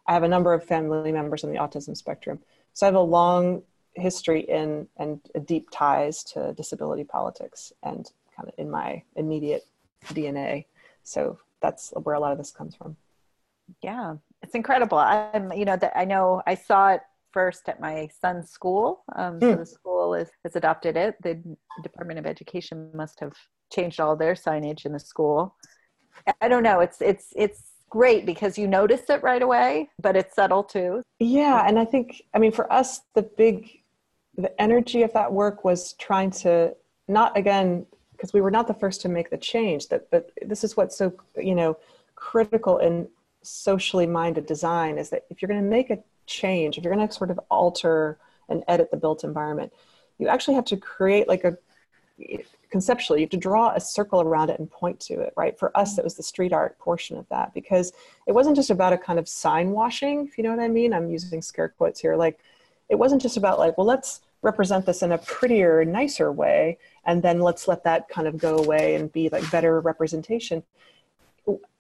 I 0.07 0.13
have 0.13 0.23
a 0.23 0.27
number 0.27 0.53
of 0.53 0.63
family 0.63 1.11
members 1.11 1.43
on 1.43 1.51
the 1.51 1.59
autism 1.59 1.95
spectrum. 1.95 2.39
So 2.73 2.85
I 2.85 2.87
have 2.87 2.95
a 2.95 3.01
long 3.01 3.63
history 3.95 4.41
in 4.41 4.87
and 4.97 5.19
deep 5.45 5.69
ties 5.69 6.23
to 6.23 6.53
disability 6.53 7.03
politics 7.03 7.71
and 7.83 8.09
kind 8.35 8.49
of 8.49 8.55
in 8.57 8.69
my 8.69 9.03
immediate 9.15 9.65
DNA. 10.07 10.65
So 11.03 11.37
that's 11.61 11.91
where 11.91 12.15
a 12.15 12.19
lot 12.19 12.31
of 12.31 12.37
this 12.37 12.51
comes 12.51 12.75
from. 12.75 12.97
Yeah, 13.81 14.15
it's 14.41 14.55
incredible. 14.55 14.97
I'm, 14.97 15.53
you 15.53 15.65
know, 15.65 15.77
that 15.77 15.93
I 15.95 16.05
know 16.05 16.41
I 16.45 16.55
saw 16.55 16.89
it 16.89 17.01
first 17.33 17.67
at 17.67 17.81
my 17.81 18.07
son's 18.21 18.49
school. 18.49 19.03
Um. 19.15 19.39
So 19.41 19.51
hmm. 19.53 19.59
the 19.59 19.65
school 19.65 20.13
is, 20.15 20.29
has 20.43 20.55
adopted 20.55 20.95
it. 20.95 21.15
The 21.21 21.41
Department 21.81 22.19
of 22.19 22.25
Education 22.25 22.89
must 22.93 23.19
have 23.19 23.33
changed 23.73 23.99
all 23.99 24.15
their 24.15 24.35
signage 24.35 24.85
in 24.85 24.93
the 24.93 24.99
school. 24.99 25.55
I 26.41 26.47
don't 26.47 26.63
know. 26.63 26.79
It's 26.79 27.01
it's 27.01 27.33
it's 27.35 27.71
great 27.89 28.25
because 28.25 28.57
you 28.57 28.67
notice 28.67 29.09
it 29.09 29.21
right 29.23 29.41
away, 29.41 29.89
but 30.01 30.15
it's 30.15 30.35
subtle 30.35 30.63
too. 30.63 31.01
Yeah, 31.19 31.63
and 31.67 31.77
I 31.77 31.85
think 31.85 32.23
I 32.33 32.39
mean 32.39 32.51
for 32.51 32.71
us 32.71 33.01
the 33.13 33.23
big 33.23 33.83
the 34.37 34.61
energy 34.61 35.03
of 35.03 35.13
that 35.13 35.31
work 35.31 35.63
was 35.63 35.93
trying 35.93 36.31
to 36.31 36.75
not 37.07 37.37
again 37.37 37.85
because 38.11 38.33
we 38.33 38.41
were 38.41 38.51
not 38.51 38.67
the 38.67 38.73
first 38.73 39.01
to 39.01 39.09
make 39.09 39.29
the 39.29 39.37
change 39.37 39.89
that 39.89 40.09
but 40.09 40.31
this 40.41 40.63
is 40.63 40.75
what's 40.75 40.97
so 40.97 41.13
you 41.37 41.53
know 41.53 41.77
critical 42.15 42.77
in 42.77 43.07
socially 43.43 44.07
minded 44.07 44.45
design 44.45 44.97
is 44.97 45.09
that 45.09 45.25
if 45.29 45.41
you're 45.41 45.49
going 45.49 45.61
to 45.61 45.69
make 45.69 45.89
a 45.89 45.99
change, 46.25 46.77
if 46.77 46.83
you're 46.83 46.93
going 46.93 47.07
to 47.07 47.13
sort 47.13 47.31
of 47.31 47.39
alter 47.49 48.17
and 48.49 48.63
edit 48.67 48.91
the 48.91 48.97
built 48.97 49.23
environment, 49.23 49.73
you 50.17 50.27
actually 50.27 50.55
have 50.55 50.65
to 50.65 50.77
create 50.77 51.27
like 51.27 51.43
a 51.43 51.57
conceptually 52.69 53.19
you 53.19 53.25
have 53.25 53.31
to 53.31 53.37
draw 53.37 53.71
a 53.75 53.79
circle 53.79 54.21
around 54.21 54.49
it 54.49 54.59
and 54.59 54.69
point 54.69 54.99
to 54.99 55.19
it 55.19 55.33
right? 55.35 55.57
For 55.57 55.75
us 55.77 55.97
it 55.97 56.03
was 56.03 56.15
the 56.15 56.23
street 56.23 56.53
art 56.53 56.77
portion 56.79 57.17
of 57.17 57.27
that 57.29 57.53
because 57.53 57.93
it 58.27 58.31
wasn't 58.31 58.55
just 58.55 58.69
about 58.69 58.93
a 58.93 58.97
kind 58.97 59.19
of 59.19 59.27
sign 59.27 59.71
washing 59.71 60.27
if 60.27 60.37
you 60.37 60.43
know 60.43 60.51
what 60.51 60.59
i 60.59 60.67
mean. 60.67 60.93
I'm 60.93 61.09
using 61.09 61.41
scare 61.41 61.69
quotes 61.69 61.99
here. 61.99 62.15
Like 62.15 62.39
it 62.89 62.95
wasn't 62.95 63.21
just 63.21 63.37
about 63.37 63.59
like 63.59 63.77
well 63.77 63.87
let's 63.87 64.21
represent 64.41 64.85
this 64.85 65.01
in 65.01 65.11
a 65.11 65.17
prettier 65.17 65.85
nicer 65.85 66.31
way 66.31 66.77
and 67.05 67.21
then 67.21 67.39
let's 67.39 67.67
let 67.67 67.83
that 67.83 68.09
kind 68.09 68.27
of 68.27 68.37
go 68.37 68.57
away 68.57 68.95
and 68.95 69.11
be 69.11 69.29
like 69.29 69.49
better 69.51 69.79
representation. 69.79 70.63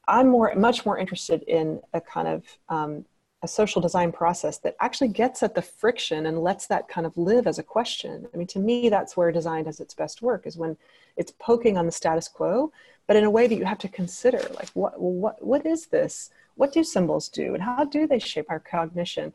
I'm 0.07 0.27
more 0.27 0.53
much 0.55 0.85
more 0.85 0.97
interested 0.97 1.43
in 1.43 1.81
a 1.93 2.01
kind 2.01 2.27
of 2.27 2.43
um, 2.69 3.05
a 3.43 3.47
social 3.47 3.81
design 3.81 4.11
process 4.11 4.57
that 4.59 4.75
actually 4.79 5.09
gets 5.09 5.43
at 5.43 5.53
the 5.53 5.61
friction 5.61 6.25
and 6.25 6.41
lets 6.41 6.65
that 6.67 6.87
kind 6.87 7.05
of 7.05 7.15
live 7.17 7.45
as 7.45 7.59
a 7.59 7.63
question. 7.63 8.25
I 8.33 8.37
mean, 8.37 8.47
to 8.47 8.59
me, 8.59 8.87
that's 8.87 9.17
where 9.17 9.31
design 9.33 9.65
does 9.65 9.81
its 9.81 9.93
best 9.93 10.21
work 10.21 10.47
is 10.47 10.57
when 10.57 10.77
it's 11.17 11.33
poking 11.39 11.77
on 11.77 11.85
the 11.85 11.91
status 11.91 12.29
quo, 12.29 12.71
but 13.05 13.17
in 13.17 13.25
a 13.25 13.29
way 13.29 13.47
that 13.47 13.55
you 13.55 13.65
have 13.65 13.79
to 13.79 13.89
consider, 13.89 14.41
like, 14.55 14.69
what, 14.73 14.99
what, 14.99 15.45
what 15.45 15.65
is 15.65 15.87
this? 15.87 16.31
What 16.55 16.71
do 16.71 16.85
symbols 16.85 17.27
do? 17.27 17.53
And 17.53 17.61
how 17.61 17.83
do 17.83 18.07
they 18.07 18.17
shape 18.17 18.45
our 18.49 18.59
cognition? 18.59 19.33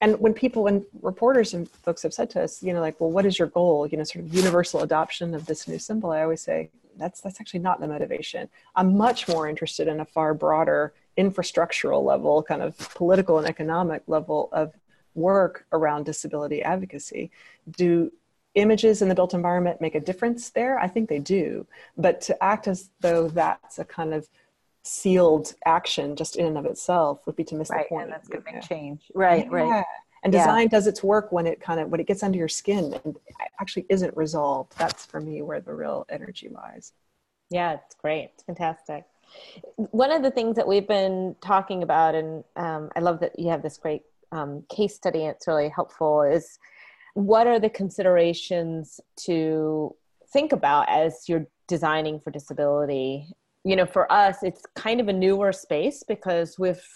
And 0.00 0.20
when 0.20 0.34
people, 0.34 0.62
when 0.62 0.86
reporters 1.02 1.52
and 1.52 1.68
folks 1.68 2.04
have 2.04 2.14
said 2.14 2.30
to 2.30 2.42
us, 2.42 2.62
you 2.62 2.72
know, 2.72 2.80
like, 2.80 3.00
well, 3.00 3.10
what 3.10 3.26
is 3.26 3.40
your 3.40 3.48
goal? 3.48 3.88
You 3.88 3.98
know, 3.98 4.04
sort 4.04 4.24
of 4.24 4.32
universal 4.32 4.82
adoption 4.82 5.34
of 5.34 5.46
this 5.46 5.66
new 5.66 5.80
symbol. 5.80 6.12
I 6.12 6.22
always 6.22 6.42
say, 6.42 6.70
that's 6.96 7.20
that's 7.20 7.40
actually 7.40 7.60
not 7.60 7.80
the 7.80 7.88
motivation. 7.88 8.48
I'm 8.76 8.96
much 8.96 9.28
more 9.28 9.48
interested 9.48 9.88
in 9.88 10.00
a 10.00 10.04
far 10.04 10.34
broader 10.34 10.92
infrastructural 11.18 12.04
level, 12.04 12.42
kind 12.42 12.62
of 12.62 12.76
political 12.94 13.38
and 13.38 13.46
economic 13.46 14.02
level 14.06 14.48
of 14.52 14.72
work 15.14 15.66
around 15.72 16.04
disability 16.04 16.62
advocacy. 16.62 17.30
Do 17.70 18.12
images 18.54 19.02
in 19.02 19.08
the 19.08 19.14
built 19.14 19.34
environment 19.34 19.80
make 19.80 19.94
a 19.94 20.00
difference 20.00 20.50
there? 20.50 20.78
I 20.78 20.88
think 20.88 21.08
they 21.08 21.18
do. 21.18 21.66
But 21.96 22.20
to 22.22 22.42
act 22.42 22.68
as 22.68 22.90
though 23.00 23.28
that's 23.28 23.78
a 23.78 23.84
kind 23.84 24.14
of 24.14 24.28
sealed 24.84 25.54
action 25.66 26.16
just 26.16 26.36
in 26.36 26.46
and 26.46 26.58
of 26.58 26.64
itself 26.64 27.26
would 27.26 27.36
be 27.36 27.44
to 27.44 27.54
miss 27.54 27.70
right, 27.70 27.84
the 27.84 27.94
point. 27.94 28.04
And 28.04 28.12
that's 28.12 28.28
going 28.28 28.42
to 28.42 28.52
make 28.52 28.62
change. 28.62 29.10
Right, 29.14 29.44
yeah. 29.44 29.56
right. 29.56 29.84
And 30.24 30.32
design 30.32 30.62
yeah. 30.62 30.68
does 30.68 30.86
its 30.86 31.02
work 31.02 31.30
when 31.30 31.46
it 31.46 31.60
kind 31.60 31.78
of 31.78 31.90
when 31.90 32.00
it 32.00 32.06
gets 32.06 32.24
under 32.24 32.38
your 32.38 32.48
skin 32.48 32.98
and 33.04 33.16
actually 33.60 33.86
isn't 33.88 34.16
resolved. 34.16 34.76
That's 34.76 35.06
for 35.06 35.20
me 35.20 35.42
where 35.42 35.60
the 35.60 35.74
real 35.74 36.06
energy 36.08 36.48
lies. 36.48 36.92
Yeah, 37.50 37.74
it's 37.74 37.94
great. 37.94 38.30
It's 38.34 38.42
fantastic. 38.42 39.04
One 39.76 40.10
of 40.10 40.22
the 40.22 40.30
things 40.30 40.56
that 40.56 40.66
we've 40.66 40.88
been 40.88 41.36
talking 41.40 41.82
about, 41.82 42.14
and 42.14 42.44
um, 42.56 42.90
I 42.96 43.00
love 43.00 43.20
that 43.20 43.38
you 43.38 43.50
have 43.50 43.62
this 43.62 43.78
great 43.78 44.02
um, 44.32 44.64
case 44.68 44.94
study, 44.94 45.24
it's 45.24 45.46
really 45.46 45.68
helpful, 45.68 46.22
is 46.22 46.58
what 47.14 47.46
are 47.46 47.58
the 47.58 47.70
considerations 47.70 49.00
to 49.24 49.94
think 50.32 50.52
about 50.52 50.88
as 50.88 51.28
you're 51.28 51.46
designing 51.66 52.20
for 52.20 52.30
disability? 52.30 53.26
You 53.64 53.76
know, 53.76 53.86
for 53.86 54.10
us, 54.12 54.42
it's 54.42 54.62
kind 54.76 55.00
of 55.00 55.08
a 55.08 55.12
newer 55.12 55.52
space 55.52 56.02
because 56.02 56.58
with 56.58 56.86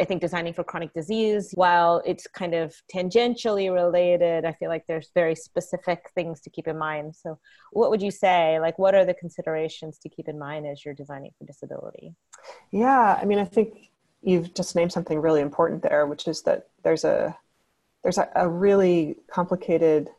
I 0.00 0.04
think 0.04 0.20
designing 0.20 0.54
for 0.54 0.64
chronic 0.64 0.92
disease, 0.92 1.52
while 1.54 2.02
it's 2.04 2.26
kind 2.26 2.52
of 2.52 2.74
tangentially 2.92 3.72
related, 3.72 4.44
I 4.44 4.52
feel 4.52 4.68
like 4.68 4.84
there's 4.88 5.10
very 5.14 5.36
specific 5.36 6.10
things 6.16 6.40
to 6.40 6.50
keep 6.50 6.66
in 6.66 6.76
mind. 6.76 7.14
So, 7.14 7.38
what 7.70 7.90
would 7.90 8.02
you 8.02 8.10
say? 8.10 8.58
Like, 8.58 8.76
what 8.76 8.96
are 8.96 9.04
the 9.04 9.14
considerations 9.14 9.98
to 9.98 10.08
keep 10.08 10.28
in 10.28 10.36
mind 10.36 10.66
as 10.66 10.84
you're 10.84 10.94
designing 10.94 11.30
for 11.38 11.44
disability? 11.44 12.12
Yeah, 12.72 13.18
I 13.20 13.24
mean, 13.24 13.38
I 13.38 13.44
think 13.44 13.90
you've 14.20 14.52
just 14.52 14.74
named 14.74 14.92
something 14.92 15.20
really 15.20 15.40
important 15.40 15.82
there, 15.82 16.06
which 16.06 16.26
is 16.26 16.42
that 16.42 16.68
there's 16.82 17.04
a 17.04 17.36
there's 18.02 18.18
a, 18.18 18.28
a 18.34 18.48
really 18.48 19.16
complicated, 19.30 20.10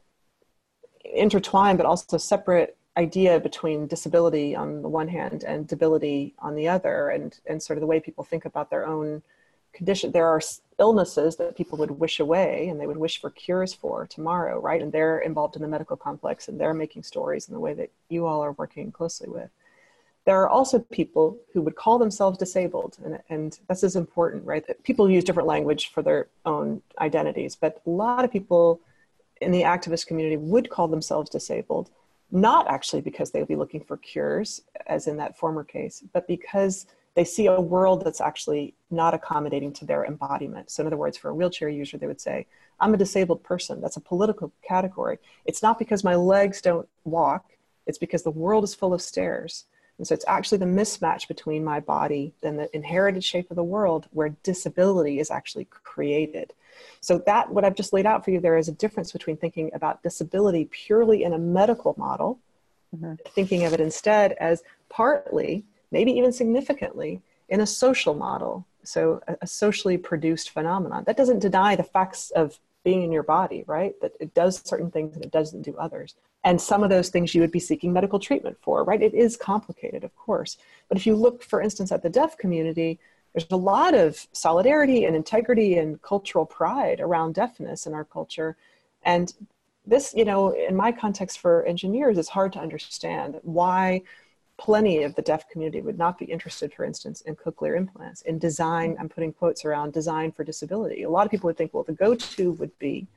intertwined 1.04 1.78
but 1.78 1.86
also 1.86 2.18
separate 2.18 2.78
idea 2.96 3.40
between 3.42 3.88
disability 3.88 4.56
on 4.56 4.82
the 4.82 4.90
one 4.90 5.08
hand 5.10 5.44
and 5.44 5.68
debility 5.68 6.34
on 6.40 6.56
the 6.56 6.70
other, 6.70 7.10
and 7.10 7.40
and 7.46 7.62
sort 7.62 7.76
of 7.76 7.82
the 7.82 7.88
way 7.88 8.00
people 8.00 8.24
think 8.24 8.46
about 8.46 8.70
their 8.70 8.88
own 8.88 9.22
condition 9.74 10.12
there 10.12 10.28
are 10.28 10.42
illnesses 10.80 11.36
that 11.36 11.56
people 11.56 11.78
would 11.78 11.92
wish 11.92 12.20
away 12.20 12.70
and 12.70 12.80
they 12.80 12.88
would 12.88 12.98
wish 12.98 13.20
for 13.20 13.30
cures 13.30 13.74
for 13.74 14.08
tomorrow 14.08 14.60
right? 14.60 14.82
And 14.82 14.92
they're 14.92 15.20
involved 15.20 15.56
in 15.56 15.62
the 15.62 15.68
medical 15.68 15.98
complex 15.98 16.48
and 16.48 16.60
they're 16.60 16.74
making 16.74 17.04
stories 17.04 17.48
in 17.48 17.54
the 17.54 17.60
way 17.60 17.74
that 17.74 17.92
you 18.10 18.26
all 18.26 18.42
are 18.42 18.54
working 18.54 18.92
closely 18.92 19.30
with. 19.30 19.50
There 20.26 20.42
are 20.42 20.50
also 20.50 20.80
people 20.80 21.38
who 21.54 21.62
would 21.62 21.76
call 21.76 21.98
themselves 22.00 22.38
disabled 22.38 22.98
and, 23.04 23.20
and 23.30 23.60
this 23.68 23.84
is 23.84 23.96
important 23.96 24.46
right? 24.46 24.66
That 24.68 24.84
people 24.84 25.10
use 25.10 25.24
different 25.24 25.48
language 25.48 25.92
for 25.92 26.02
their 26.02 26.28
own 26.46 26.82
identities 27.00 27.56
but 27.56 27.82
a 27.86 27.90
lot 27.90 28.24
of 28.24 28.32
people 28.32 28.80
in 29.42 29.52
the 29.52 29.62
activist 29.62 30.08
community 30.08 30.38
would 30.38 30.70
call 30.70 30.88
themselves 30.88 31.30
disabled 31.30 31.90
not 32.32 32.68
actually 32.70 33.02
because 33.02 33.32
they 33.32 33.40
would 33.40 33.48
be 33.48 33.56
looking 33.56 33.84
for 33.84 33.98
cures 33.98 34.62
as 34.88 35.08
in 35.08 35.18
that 35.18 35.38
former 35.38 35.64
case 35.64 36.04
but 36.14 36.28
because 36.28 36.86
they 37.20 37.26
see 37.26 37.48
a 37.48 37.60
world 37.60 38.06
that's 38.06 38.22
actually 38.22 38.74
not 38.90 39.14
accommodating 39.14 39.74
to 39.74 39.84
their 39.84 40.06
embodiment. 40.06 40.72
So, 40.72 40.82
in 40.82 40.88
other 40.88 40.96
words, 40.96 41.18
for 41.18 41.28
a 41.28 41.36
wheelchair 41.36 41.68
user, 41.68 41.98
they 41.98 42.08
would 42.08 42.22
say, 42.22 42.48
I'm 42.80 42.94
a 42.94 42.98
disabled 42.98 43.44
person. 43.44 43.82
That's 43.82 43.98
a 43.98 44.00
political 44.00 44.54
category. 44.66 45.20
It's 45.44 45.62
not 45.62 45.78
because 45.78 46.02
my 46.02 46.16
legs 46.16 46.62
don't 46.62 46.88
walk, 47.04 47.44
it's 47.86 47.98
because 47.98 48.24
the 48.24 48.32
world 48.32 48.64
is 48.64 48.74
full 48.74 48.94
of 48.94 49.02
stairs. 49.02 49.66
And 49.98 50.08
so, 50.08 50.14
it's 50.14 50.24
actually 50.30 50.60
the 50.60 50.66
mismatch 50.80 51.28
between 51.28 51.62
my 51.62 51.82
body 51.82 52.32
and 52.42 52.58
the 52.58 52.74
inherited 52.74 53.26
shape 53.26 53.52
of 53.52 53.58
the 53.58 53.66
world 53.66 54.08
where 54.12 54.30
disability 54.44 55.20
is 55.20 55.30
actually 55.30 55.66
created. 55.66 56.54
So, 57.02 57.18
that, 57.26 57.50
what 57.50 57.66
I've 57.66 57.76
just 57.76 57.92
laid 57.92 58.06
out 58.06 58.24
for 58.24 58.32
you 58.32 58.40
there, 58.40 58.58
is 58.58 58.70
a 58.70 58.72
difference 58.84 59.12
between 59.12 59.36
thinking 59.36 59.72
about 59.74 60.04
disability 60.04 60.70
purely 60.72 61.26
in 61.26 61.34
a 61.34 61.38
medical 61.38 61.96
model, 61.98 62.40
mm-hmm. 62.96 63.16
thinking 63.36 63.66
of 63.66 63.74
it 63.74 63.82
instead 63.82 64.32
as 64.40 64.64
partly 64.88 65.66
maybe 65.92 66.12
even 66.12 66.32
significantly, 66.32 67.22
in 67.50 67.62
a 67.62 67.68
social 67.68 68.14
model. 68.14 68.66
So, 68.84 69.22
a, 69.28 69.38
a 69.42 69.48
socially 69.48 69.98
produced 69.98 70.52
phenomenon. 70.52 71.04
That 71.06 71.18
doesn't 71.18 71.40
deny 71.40 71.76
the 71.76 71.84
facts 71.84 72.32
of 72.32 72.60
being 72.84 73.04
in 73.04 73.12
your 73.12 73.24
body, 73.24 73.64
right? 73.68 73.94
That 74.02 74.14
it 74.20 74.34
does 74.34 74.62
certain 74.64 74.90
things 74.90 75.16
and 75.16 75.24
it 75.24 75.32
doesn't 75.32 75.64
do 75.64 75.76
others. 75.78 76.16
And 76.44 76.62
some 76.62 76.84
of 76.84 76.90
those 76.90 77.10
things 77.10 77.36
you 77.36 77.42
would 77.42 77.52
be 77.52 77.60
seeking 77.60 77.92
medical 77.92 78.20
treatment 78.20 78.58
for, 78.62 78.84
right? 78.84 79.02
It 79.02 79.14
is 79.14 79.36
complicated, 79.36 80.04
of 80.04 80.16
course. 80.16 80.58
But 80.88 80.98
if 80.98 81.06
you 81.06 81.16
look, 81.16 81.44
for 81.44 81.62
instance, 81.62 81.92
at 81.92 82.02
the 82.02 82.10
deaf 82.10 82.38
community, 82.38 83.00
there's 83.34 83.46
a 83.52 83.58
lot 83.58 83.94
of 83.94 84.28
solidarity 84.32 85.06
and 85.06 85.16
integrity 85.16 85.78
and 85.78 86.02
cultural 86.02 86.46
pride 86.46 87.00
around 87.00 87.36
deafness 87.36 87.86
in 87.86 87.94
our 87.94 88.06
culture. 88.06 88.56
And 89.04 89.34
this, 89.86 90.14
you 90.16 90.26
know, 90.26 90.50
in 90.52 90.76
my 90.76 90.92
context 90.92 91.40
for 91.40 91.66
engineers, 91.66 92.18
it's 92.18 92.30
hard 92.30 92.54
to 92.54 92.60
understand 92.60 93.40
why 93.44 94.04
plenty 94.60 95.04
of 95.04 95.16
the 95.16 95.22
deaf 95.22 95.50
community 95.50 95.82
would 95.82 95.98
not 95.98 96.20
be 96.20 96.26
interested, 96.26 96.74
for 96.74 96.84
instance, 96.84 97.22
in 97.22 97.36
cochlear 97.36 97.78
implants, 97.78 98.22
in 98.24 98.38
design. 98.38 98.98
I'm 99.00 99.08
putting 99.08 99.32
quotes 99.32 99.64
around 99.64 99.94
design 99.94 100.34
for 100.34 100.44
disability. 100.44 101.04
A 101.04 101.10
lot 101.10 101.26
of 101.26 101.32
people 101.32 101.48
would 101.48 101.58
think, 101.58 101.74
well, 101.74 101.84
the 101.84 101.94
go 101.94 102.14
to 102.14 102.52
would 102.52 102.78
be 102.78 103.08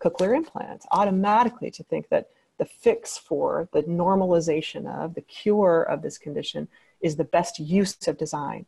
cochlear 0.00 0.36
implants, 0.36 0.86
automatically 0.92 1.72
to 1.72 1.82
think 1.82 2.08
that 2.10 2.30
the 2.58 2.64
fix 2.64 3.18
for 3.18 3.68
the 3.72 3.82
normalization 3.82 4.86
of, 4.86 5.14
the 5.14 5.20
cure 5.22 5.82
of 5.82 6.02
this 6.02 6.18
condition 6.18 6.68
is 7.00 7.16
the 7.16 7.24
best 7.24 7.58
use 7.58 8.06
of 8.06 8.16
design. 8.16 8.64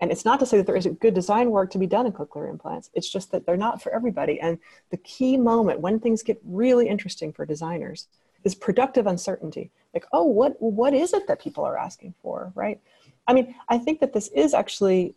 And 0.00 0.12
it's 0.12 0.26
not 0.26 0.38
to 0.40 0.46
say 0.46 0.58
that 0.58 0.66
there 0.66 0.76
isn't 0.76 1.00
good 1.00 1.14
design 1.14 1.50
work 1.50 1.70
to 1.70 1.78
be 1.78 1.86
done 1.86 2.04
in 2.04 2.12
cochlear 2.12 2.50
implants. 2.50 2.90
It's 2.92 3.10
just 3.10 3.32
that 3.32 3.46
they're 3.46 3.56
not 3.56 3.80
for 3.82 3.92
everybody. 3.94 4.38
And 4.40 4.58
the 4.90 4.98
key 4.98 5.38
moment 5.38 5.80
when 5.80 6.00
things 6.00 6.22
get 6.22 6.38
really 6.44 6.86
interesting 6.86 7.32
for 7.32 7.46
designers 7.46 8.08
is 8.46 8.54
productive 8.54 9.08
uncertainty. 9.08 9.72
Like 9.92 10.06
oh 10.12 10.24
what 10.24 10.54
what 10.62 10.94
is 10.94 11.12
it 11.12 11.26
that 11.26 11.42
people 11.42 11.64
are 11.64 11.76
asking 11.76 12.14
for 12.22 12.52
right? 12.54 12.80
I 13.26 13.32
mean 13.34 13.56
i 13.68 13.76
think 13.76 13.98
that 14.00 14.12
this 14.12 14.28
is 14.28 14.54
actually 14.54 15.16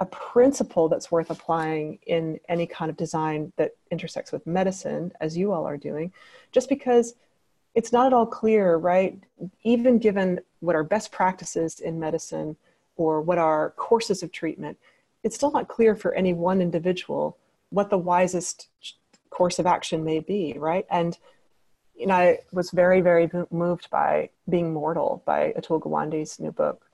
a 0.00 0.06
principle 0.06 0.88
that's 0.88 1.10
worth 1.10 1.30
applying 1.30 1.98
in 2.06 2.38
any 2.48 2.66
kind 2.66 2.90
of 2.90 2.96
design 2.96 3.52
that 3.56 3.76
intersects 3.90 4.32
with 4.32 4.46
medicine 4.46 5.12
as 5.20 5.36
you 5.36 5.52
all 5.52 5.64
are 5.64 5.76
doing 5.76 6.12
just 6.52 6.68
because 6.68 7.14
it's 7.74 7.92
not 7.92 8.06
at 8.08 8.12
all 8.12 8.26
clear 8.26 8.76
right? 8.76 9.22
Even 9.62 9.98
given 9.98 10.40
what 10.60 10.74
are 10.74 10.82
best 10.82 11.12
practices 11.12 11.78
in 11.78 12.00
medicine 12.00 12.56
or 12.96 13.20
what 13.20 13.38
are 13.38 13.70
courses 13.76 14.24
of 14.24 14.32
treatment 14.32 14.76
it's 15.22 15.36
still 15.36 15.52
not 15.52 15.68
clear 15.68 15.94
for 15.94 16.12
any 16.14 16.32
one 16.32 16.60
individual 16.60 17.36
what 17.70 17.88
the 17.88 17.98
wisest 17.98 18.68
course 19.30 19.60
of 19.60 19.66
action 19.66 20.02
may 20.02 20.18
be 20.18 20.56
right? 20.58 20.86
And 20.90 21.16
you 21.98 22.06
know, 22.06 22.14
I 22.14 22.38
was 22.52 22.70
very, 22.70 23.00
very 23.00 23.28
moved 23.50 23.90
by 23.90 24.30
Being 24.48 24.72
Mortal 24.72 25.22
by 25.26 25.52
Atul 25.58 25.80
Gawande's 25.80 26.38
new 26.38 26.52
book, 26.52 26.86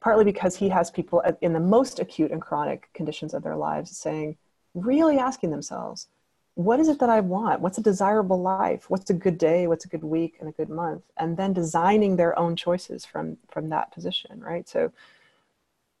partly 0.00 0.24
because 0.24 0.56
he 0.56 0.70
has 0.70 0.90
people 0.90 1.22
in 1.40 1.52
the 1.52 1.60
most 1.60 2.00
acute 2.00 2.30
and 2.30 2.40
chronic 2.40 2.88
conditions 2.94 3.34
of 3.34 3.42
their 3.42 3.56
lives 3.56 3.96
saying, 3.96 4.36
really 4.74 5.18
asking 5.18 5.50
themselves, 5.50 6.08
what 6.54 6.80
is 6.80 6.88
it 6.88 6.98
that 6.98 7.10
I 7.10 7.20
want? 7.20 7.60
What's 7.60 7.78
a 7.78 7.82
desirable 7.82 8.40
life? 8.40 8.90
What's 8.90 9.10
a 9.10 9.14
good 9.14 9.38
day? 9.38 9.68
What's 9.68 9.84
a 9.84 9.88
good 9.88 10.02
week 10.02 10.36
and 10.40 10.48
a 10.48 10.52
good 10.52 10.68
month? 10.68 11.02
And 11.16 11.36
then 11.36 11.52
designing 11.52 12.16
their 12.16 12.36
own 12.36 12.56
choices 12.56 13.04
from 13.04 13.36
from 13.48 13.68
that 13.68 13.92
position, 13.92 14.40
right? 14.40 14.68
So 14.68 14.90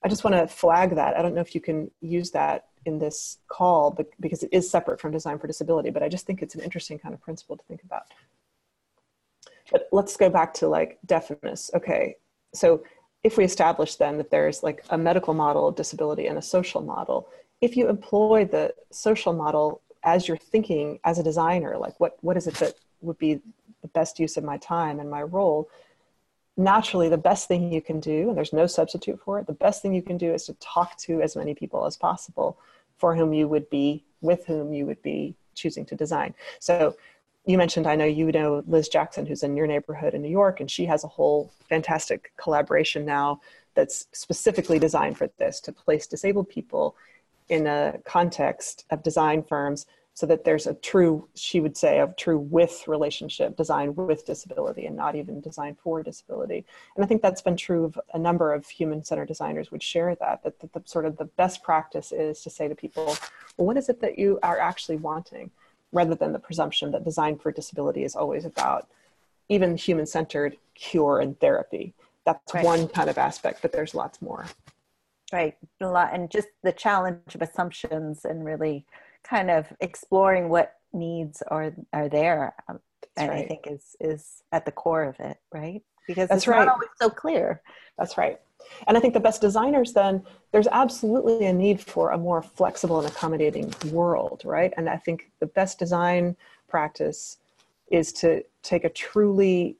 I 0.02 0.08
just 0.08 0.24
want 0.24 0.34
to 0.34 0.48
flag 0.48 0.96
that. 0.96 1.16
I 1.16 1.22
don't 1.22 1.34
know 1.34 1.40
if 1.42 1.54
you 1.54 1.60
can 1.60 1.90
use 2.00 2.32
that 2.32 2.66
in 2.88 2.98
this 2.98 3.38
call 3.46 3.96
because 4.18 4.42
it 4.42 4.50
is 4.52 4.68
separate 4.68 5.00
from 5.00 5.12
design 5.12 5.38
for 5.38 5.46
disability 5.46 5.90
but 5.90 6.02
i 6.02 6.08
just 6.08 6.26
think 6.26 6.42
it's 6.42 6.56
an 6.56 6.60
interesting 6.62 6.98
kind 6.98 7.14
of 7.14 7.20
principle 7.20 7.56
to 7.56 7.62
think 7.64 7.82
about. 7.84 8.02
But 9.70 9.88
let's 9.92 10.16
go 10.16 10.30
back 10.30 10.54
to 10.54 10.68
like 10.68 10.98
deafness. 11.06 11.70
Okay 11.74 12.16
so 12.54 12.82
if 13.22 13.36
we 13.36 13.44
establish 13.44 13.96
then 13.96 14.16
that 14.18 14.30
there's 14.30 14.62
like 14.62 14.84
a 14.90 14.98
medical 14.98 15.34
model 15.34 15.68
of 15.68 15.76
disability 15.76 16.26
and 16.26 16.38
a 16.38 16.42
social 16.42 16.80
model 16.80 17.28
if 17.60 17.76
you 17.76 17.88
employ 17.88 18.44
the 18.44 18.74
social 18.90 19.32
model 19.32 19.82
as 20.04 20.28
you're 20.28 20.36
thinking 20.36 20.98
as 21.04 21.18
a 21.18 21.22
designer 21.22 21.76
like 21.76 21.98
what 22.00 22.16
what 22.20 22.36
is 22.36 22.46
it 22.46 22.54
that 22.54 22.74
would 23.00 23.18
be 23.18 23.40
the 23.82 23.88
best 23.88 24.18
use 24.18 24.36
of 24.36 24.42
my 24.42 24.56
time 24.56 24.98
and 24.98 25.08
my 25.08 25.22
role? 25.22 25.68
Naturally 26.56 27.08
the 27.08 27.18
best 27.18 27.46
thing 27.46 27.72
you 27.72 27.80
can 27.80 28.00
do 28.00 28.28
and 28.28 28.36
there's 28.36 28.52
no 28.52 28.66
substitute 28.66 29.20
for 29.24 29.38
it 29.38 29.46
the 29.46 29.52
best 29.52 29.82
thing 29.82 29.94
you 29.94 30.02
can 30.02 30.16
do 30.16 30.32
is 30.32 30.46
to 30.46 30.54
talk 30.54 30.96
to 30.98 31.22
as 31.22 31.36
many 31.36 31.54
people 31.54 31.86
as 31.86 31.96
possible 31.96 32.58
for 32.98 33.14
whom 33.14 33.32
you 33.32 33.48
would 33.48 33.68
be 33.70 34.04
with 34.20 34.46
whom 34.46 34.72
you 34.72 34.84
would 34.86 35.02
be 35.02 35.34
choosing 35.54 35.84
to 35.86 35.94
design. 35.94 36.34
So 36.60 36.96
you 37.48 37.56
mentioned 37.56 37.86
i 37.86 37.96
know 37.96 38.04
you 38.04 38.30
know 38.30 38.62
liz 38.66 38.88
jackson 38.88 39.24
who's 39.24 39.42
in 39.42 39.56
your 39.56 39.66
neighborhood 39.66 40.12
in 40.12 40.20
new 40.20 40.28
york 40.28 40.60
and 40.60 40.70
she 40.70 40.84
has 40.84 41.02
a 41.02 41.08
whole 41.08 41.50
fantastic 41.68 42.30
collaboration 42.36 43.06
now 43.06 43.40
that's 43.74 44.06
specifically 44.12 44.78
designed 44.78 45.16
for 45.16 45.30
this 45.38 45.58
to 45.58 45.72
place 45.72 46.06
disabled 46.06 46.48
people 46.48 46.94
in 47.48 47.66
a 47.66 47.94
context 48.04 48.84
of 48.90 49.02
design 49.02 49.42
firms 49.42 49.86
so 50.18 50.26
that 50.26 50.42
there's 50.42 50.66
a 50.66 50.74
true, 50.74 51.28
she 51.36 51.60
would 51.60 51.76
say, 51.76 52.00
a 52.00 52.12
true 52.18 52.40
with 52.40 52.88
relationship 52.88 53.56
design 53.56 53.94
with 53.94 54.26
disability 54.26 54.84
and 54.84 54.96
not 54.96 55.14
even 55.14 55.40
design 55.40 55.76
for 55.80 56.02
disability. 56.02 56.66
And 56.96 57.04
I 57.04 57.06
think 57.06 57.22
that's 57.22 57.40
been 57.40 57.56
true 57.56 57.84
of 57.84 58.00
a 58.14 58.18
number 58.18 58.52
of 58.52 58.66
human 58.66 59.04
centered 59.04 59.28
designers 59.28 59.70
would 59.70 59.80
share 59.80 60.16
that, 60.16 60.42
that, 60.42 60.58
that 60.58 60.72
the 60.72 60.82
sort 60.86 61.06
of 61.06 61.18
the 61.18 61.26
best 61.26 61.62
practice 61.62 62.10
is 62.10 62.42
to 62.42 62.50
say 62.50 62.66
to 62.66 62.74
people, 62.74 63.16
well, 63.56 63.68
what 63.68 63.76
is 63.76 63.88
it 63.88 64.00
that 64.00 64.18
you 64.18 64.40
are 64.42 64.58
actually 64.58 64.96
wanting? 64.96 65.52
Rather 65.92 66.16
than 66.16 66.32
the 66.32 66.40
presumption 66.40 66.90
that 66.90 67.04
design 67.04 67.38
for 67.38 67.52
disability 67.52 68.02
is 68.02 68.16
always 68.16 68.44
about 68.44 68.88
even 69.48 69.76
human 69.76 70.04
centered 70.04 70.56
cure 70.74 71.20
and 71.20 71.38
therapy. 71.38 71.94
That's 72.24 72.54
right. 72.54 72.64
one 72.64 72.88
kind 72.88 73.08
of 73.08 73.18
aspect, 73.18 73.62
but 73.62 73.70
there's 73.70 73.94
lots 73.94 74.20
more. 74.20 74.46
Right. 75.32 75.56
A 75.80 75.86
lot, 75.86 76.12
and 76.12 76.28
just 76.28 76.48
the 76.64 76.72
challenge 76.72 77.36
of 77.36 77.42
assumptions 77.42 78.24
and 78.24 78.44
really 78.44 78.84
kind 79.24 79.50
of 79.50 79.66
exploring 79.80 80.48
what 80.48 80.74
needs 80.92 81.42
are 81.48 81.72
are 81.92 82.08
there 82.08 82.54
um, 82.68 82.80
and 83.16 83.28
right. 83.30 83.44
i 83.44 83.46
think 83.46 83.66
is 83.66 83.96
is 84.00 84.42
at 84.52 84.64
the 84.64 84.72
core 84.72 85.04
of 85.04 85.18
it 85.20 85.36
right 85.52 85.82
because 86.06 86.28
that's 86.28 86.40
it's 86.40 86.48
right. 86.48 86.64
not 86.64 86.68
always 86.68 86.88
so 87.00 87.10
clear 87.10 87.60
that's 87.98 88.16
right 88.16 88.40
And 88.86 88.96
I 88.96 89.00
think 89.00 89.14
the 89.14 89.20
best 89.20 89.40
designers 89.40 89.92
then, 89.92 90.22
there's 90.52 90.66
absolutely 90.68 91.46
a 91.46 91.52
need 91.52 91.80
for 91.80 92.10
a 92.10 92.18
more 92.18 92.42
flexible 92.42 92.98
and 92.98 93.08
accommodating 93.08 93.72
world, 93.90 94.42
right? 94.44 94.72
And 94.76 94.88
I 94.88 94.96
think 94.96 95.30
the 95.40 95.46
best 95.46 95.78
design 95.78 96.36
practice 96.68 97.38
is 97.90 98.12
to 98.14 98.44
take 98.62 98.84
a 98.84 98.90
truly 98.90 99.76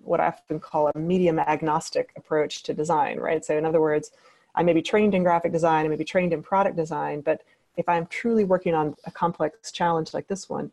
what 0.00 0.20
I 0.20 0.26
often 0.26 0.60
call 0.60 0.90
a 0.94 0.98
medium 0.98 1.38
agnostic 1.38 2.12
approach 2.16 2.62
to 2.64 2.74
design, 2.74 3.18
right? 3.18 3.42
So, 3.42 3.56
in 3.56 3.64
other 3.64 3.80
words, 3.80 4.10
I 4.54 4.62
may 4.62 4.74
be 4.74 4.82
trained 4.82 5.14
in 5.14 5.22
graphic 5.22 5.50
design, 5.50 5.86
I 5.86 5.88
may 5.88 5.96
be 5.96 6.04
trained 6.04 6.32
in 6.34 6.42
product 6.42 6.76
design, 6.76 7.22
but 7.22 7.42
if 7.76 7.88
I'm 7.88 8.06
truly 8.06 8.44
working 8.44 8.74
on 8.74 8.94
a 9.04 9.10
complex 9.10 9.72
challenge 9.72 10.14
like 10.14 10.28
this 10.28 10.48
one, 10.48 10.70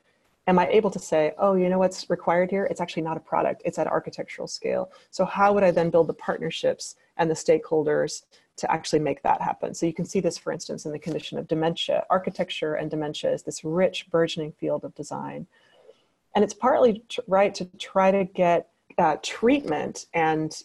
am 0.48 0.60
I 0.60 0.68
able 0.68 0.92
to 0.92 1.00
say, 1.00 1.34
oh, 1.38 1.56
you 1.56 1.70
know 1.70 1.80
what's 1.80 2.10
required 2.10 2.50
here? 2.50 2.66
It's 2.66 2.82
actually 2.82 3.04
not 3.04 3.18
a 3.18 3.22
product, 3.22 3.62
it's 3.66 3.80
at 3.80 3.88
architectural 3.88 4.48
scale. 4.48 4.92
So, 5.10 5.26
how 5.26 5.54
would 5.54 5.64
I 5.64 5.72
then 5.72 5.90
build 5.90 6.08
the 6.08 6.14
partnerships 6.14 6.96
and 7.18 7.30
the 7.30 7.36
stakeholders 7.36 8.24
to 8.58 8.72
actually 8.72 9.00
make 9.00 9.24
that 9.24 9.42
happen? 9.42 9.74
So, 9.74 9.86
you 9.86 9.94
can 9.94 10.06
see 10.06 10.20
this, 10.20 10.38
for 10.38 10.52
instance, 10.52 10.86
in 10.86 10.92
the 10.92 11.00
condition 11.00 11.38
of 11.38 11.48
dementia. 11.48 12.06
Architecture 12.10 12.76
and 12.76 12.90
dementia 12.90 13.32
is 13.32 13.44
this 13.44 13.64
rich, 13.64 14.10
burgeoning 14.10 14.54
field 14.54 14.84
of 14.84 14.96
design. 14.96 15.48
And 16.36 16.44
it's 16.44 16.54
partly 16.54 17.04
right 17.28 17.54
to 17.56 17.66
try 17.78 18.12
to 18.12 18.24
get 18.24 18.70
uh, 18.98 19.18
treatment 19.22 20.06
and 20.14 20.64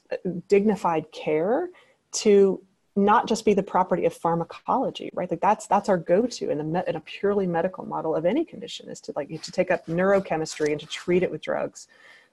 dignified 0.49 1.11
care 1.13 1.71
to 2.13 2.63
not 2.97 3.29
just 3.29 3.45
be 3.45 3.53
the 3.53 3.63
property 3.63 4.07
of 4.07 4.15
pharmacology, 4.15 5.11
right? 5.13 5.31
Like 5.31 5.41
that's 5.41 5.67
that's 5.67 5.89
our 5.89 5.99
go-to 5.99 6.51
in, 6.51 6.73
the 6.73 6.89
in 6.89 6.97
a 6.97 7.01
purely 7.01 7.47
medical 7.47 7.85
model 7.85 8.17
of 8.17 8.25
any 8.25 8.45
condition 8.45 8.89
is 8.89 9.01
to 9.03 9.13
like 9.15 9.29
to 9.29 9.53
take 9.53 9.71
up 9.71 9.87
neurochemistry 9.87 10.71
and 10.73 10.81
to 10.81 10.87
treat 10.87 11.23
it 11.23 11.31
with 11.31 11.43
drugs, 11.43 11.89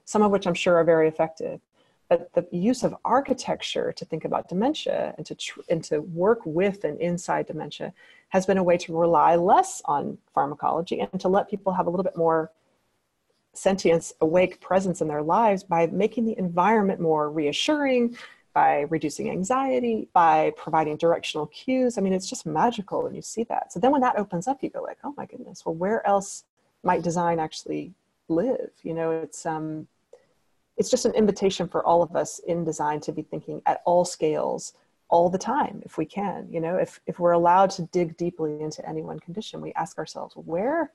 some 0.06 0.22
of 0.22 0.32
which 0.32 0.48
I'm 0.48 0.54
sure 0.54 0.76
are 0.78 0.84
very 0.84 1.08
effective. 1.08 1.60
But 2.08 2.32
the 2.34 2.48
use 2.52 2.84
of 2.84 2.96
architecture 3.04 3.92
to 3.92 4.06
think 4.06 4.24
about 4.24 4.48
dementia 4.48 5.14
and 5.18 5.26
to 5.26 5.36
and 5.70 5.84
to 5.86 6.00
work 6.00 6.40
with 6.46 6.86
and 6.86 7.00
inside 7.00 7.48
dementia 7.48 7.94
has 8.30 8.46
been 8.46 8.58
a 8.58 8.64
way 8.64 8.78
to 8.78 8.98
rely 8.98 9.36
less 9.36 9.82
on 9.86 10.18
pharmacology 10.34 11.02
and 11.02 11.20
to 11.20 11.28
let 11.28 11.50
people 11.50 11.74
have 11.74 11.88
a 11.88 11.90
little 11.90 12.04
bit 12.04 12.18
more 12.18 12.52
sentience, 13.54 14.14
awake 14.22 14.60
presence 14.60 15.02
in 15.02 15.08
their 15.08 15.22
lives 15.22 15.64
by 15.64 15.88
making 15.88 16.26
the 16.26 16.38
environment 16.38 17.00
more 17.00 17.30
reassuring, 17.30 18.18
by 18.54 18.82
reducing 18.82 19.30
anxiety, 19.32 20.08
by 20.14 20.54
providing 20.56 20.98
directional 20.98 21.48
cues. 21.48 21.98
I 21.98 22.02
mean, 22.02 22.14
it's 22.14 22.30
just 22.30 22.46
magical 22.46 23.04
when 23.04 23.16
you 23.16 23.22
see 23.22 23.44
that. 23.46 23.74
So 23.74 23.80
then 23.80 23.92
when 23.92 24.02
that 24.02 24.18
opens 24.18 24.48
up, 24.48 24.62
you 24.62 24.70
go 24.70 24.82
like, 24.82 25.00
oh 25.04 25.14
my 25.18 25.26
goodness, 25.26 25.66
well, 25.66 25.76
where 25.76 26.06
else 26.08 26.44
might 26.84 27.02
design 27.02 27.40
actually 27.40 27.94
live? 28.28 28.72
You 28.84 28.94
know, 28.94 29.12
it's 29.12 29.46
um 29.46 29.88
it's 30.78 30.90
just 30.90 31.06
an 31.06 31.14
invitation 31.14 31.68
for 31.68 31.86
all 31.86 32.02
of 32.02 32.16
us 32.16 32.40
in 32.40 32.64
design 32.64 33.00
to 33.02 33.12
be 33.12 33.22
thinking 33.22 33.62
at 33.66 33.82
all 33.86 34.06
scales 34.06 34.74
all 35.10 35.30
the 35.30 35.38
time 35.38 35.82
if 35.86 35.98
we 35.98 36.06
can 36.06 36.48
you 36.50 36.60
know 36.60 36.76
if 36.76 37.00
if 37.06 37.20
we're 37.20 37.34
allowed 37.34 37.70
to 37.70 37.84
dig 37.92 38.18
deeply 38.18 38.60
into 38.62 38.88
any 38.88 39.04
one 39.04 39.20
condition 39.20 39.62
we 39.62 39.72
ask 39.74 40.00
ourselves 40.00 40.36
where 40.36 40.92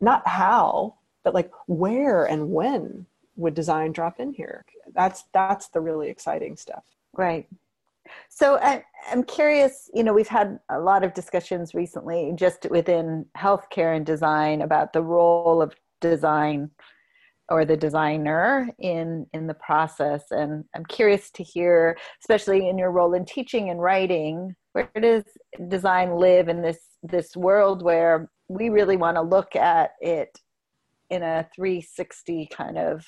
not 0.00 0.26
how 0.26 0.94
but 1.22 1.34
like 1.34 1.50
where 1.66 2.24
and 2.24 2.50
when 2.50 3.04
would 3.40 3.54
design 3.54 3.92
drop 3.92 4.20
in 4.20 4.32
here. 4.32 4.64
That's 4.94 5.24
that's 5.32 5.68
the 5.68 5.80
really 5.80 6.08
exciting 6.08 6.56
stuff. 6.56 6.84
Right. 7.12 7.46
So 8.28 8.58
I, 8.58 8.84
i'm 9.10 9.22
curious 9.22 9.88
you 9.94 10.02
know 10.02 10.12
we've 10.12 10.26
had 10.26 10.58
a 10.68 10.80
lot 10.80 11.04
of 11.04 11.14
discussions 11.14 11.74
recently 11.74 12.32
just 12.34 12.66
within 12.70 13.26
healthcare 13.36 13.94
and 13.94 14.04
design 14.04 14.62
about 14.62 14.92
the 14.92 15.02
role 15.02 15.62
of 15.62 15.74
design 16.00 16.70
or 17.48 17.64
the 17.64 17.76
designer 17.76 18.68
in 18.78 19.26
in 19.32 19.46
the 19.46 19.54
process. 19.54 20.24
And 20.30 20.64
i'm 20.74 20.84
curious 20.86 21.30
to 21.32 21.42
hear 21.42 21.96
especially 22.22 22.68
in 22.68 22.78
your 22.78 22.90
role 22.90 23.14
in 23.14 23.24
teaching 23.24 23.70
and 23.70 23.80
writing 23.80 24.56
where 24.72 24.90
does 25.00 25.24
design 25.68 26.16
live 26.16 26.48
in 26.48 26.62
this 26.62 26.78
this 27.02 27.36
world 27.36 27.82
where 27.82 28.28
we 28.48 28.68
really 28.68 28.96
want 28.96 29.16
to 29.16 29.22
look 29.22 29.54
at 29.56 29.92
it 30.00 30.36
in 31.10 31.22
a 31.22 31.48
360 31.54 32.48
kind 32.52 32.78
of 32.78 33.04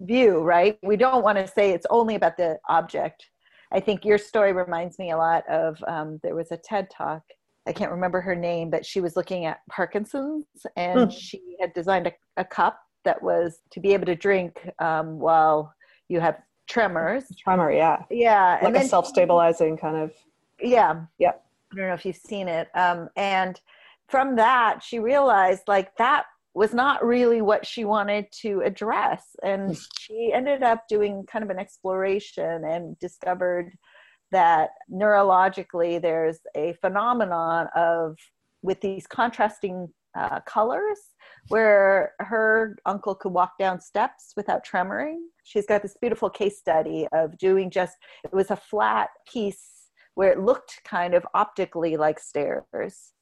view, 0.00 0.38
right? 0.40 0.78
We 0.82 0.96
don't 0.96 1.22
want 1.22 1.38
to 1.38 1.46
say 1.46 1.70
it's 1.70 1.86
only 1.90 2.14
about 2.14 2.36
the 2.36 2.58
object. 2.68 3.26
I 3.72 3.80
think 3.80 4.04
your 4.04 4.18
story 4.18 4.52
reminds 4.52 4.98
me 4.98 5.10
a 5.10 5.16
lot 5.16 5.48
of 5.48 5.82
um, 5.86 6.20
there 6.22 6.34
was 6.34 6.52
a 6.52 6.56
TED 6.56 6.90
talk. 6.90 7.22
I 7.66 7.72
can't 7.72 7.90
remember 7.90 8.20
her 8.20 8.34
name, 8.34 8.70
but 8.70 8.84
she 8.84 9.00
was 9.00 9.16
looking 9.16 9.46
at 9.46 9.60
Parkinson's 9.70 10.46
and 10.76 11.00
mm. 11.00 11.12
she 11.16 11.56
had 11.60 11.72
designed 11.74 12.08
a, 12.08 12.12
a, 12.36 12.44
cup 12.44 12.78
that 13.04 13.22
was 13.22 13.60
to 13.70 13.80
be 13.80 13.92
able 13.94 14.06
to 14.06 14.16
drink 14.16 14.68
um, 14.80 15.18
while 15.18 15.72
you 16.08 16.18
have 16.18 16.38
tremors. 16.68 17.24
Tremor, 17.38 17.70
yeah. 17.70 18.02
Yeah. 18.10 18.58
Like 18.62 18.76
a 18.76 18.84
self 18.84 19.06
stabilizing 19.06 19.76
kind 19.76 19.96
of. 19.96 20.12
Yeah. 20.60 21.02
Yeah. 21.18 21.32
I 21.72 21.76
don't 21.76 21.86
know 21.86 21.94
if 21.94 22.04
you've 22.04 22.16
seen 22.16 22.48
it. 22.48 22.68
Um, 22.74 23.08
and 23.16 23.60
from 24.08 24.36
that, 24.36 24.82
she 24.82 24.98
realized 24.98 25.62
like 25.68 25.96
that 25.96 26.24
was 26.54 26.74
not 26.74 27.04
really 27.04 27.40
what 27.40 27.66
she 27.66 27.84
wanted 27.84 28.26
to 28.42 28.60
address. 28.60 29.24
And 29.42 29.68
hmm. 29.68 29.82
she 29.98 30.32
ended 30.32 30.62
up 30.62 30.84
doing 30.88 31.24
kind 31.30 31.42
of 31.42 31.50
an 31.50 31.58
exploration 31.58 32.64
and 32.64 32.98
discovered 32.98 33.72
that 34.30 34.70
neurologically 34.90 36.00
there's 36.00 36.38
a 36.56 36.72
phenomenon 36.80 37.68
of 37.76 38.16
with 38.62 38.80
these 38.80 39.06
contrasting 39.06 39.88
uh, 40.16 40.40
colors 40.40 40.98
where 41.48 42.12
her 42.18 42.76
uncle 42.86 43.14
could 43.14 43.32
walk 43.32 43.52
down 43.58 43.80
steps 43.80 44.32
without 44.36 44.64
tremoring. 44.64 45.18
She's 45.42 45.66
got 45.66 45.82
this 45.82 45.96
beautiful 46.00 46.30
case 46.30 46.58
study 46.58 47.06
of 47.12 47.36
doing 47.38 47.70
just, 47.70 47.96
it 48.24 48.32
was 48.32 48.50
a 48.50 48.56
flat 48.56 49.08
piece 49.30 49.88
where 50.14 50.32
it 50.32 50.40
looked 50.40 50.80
kind 50.84 51.14
of 51.14 51.26
optically 51.34 51.96
like 51.96 52.20
stairs 52.20 53.12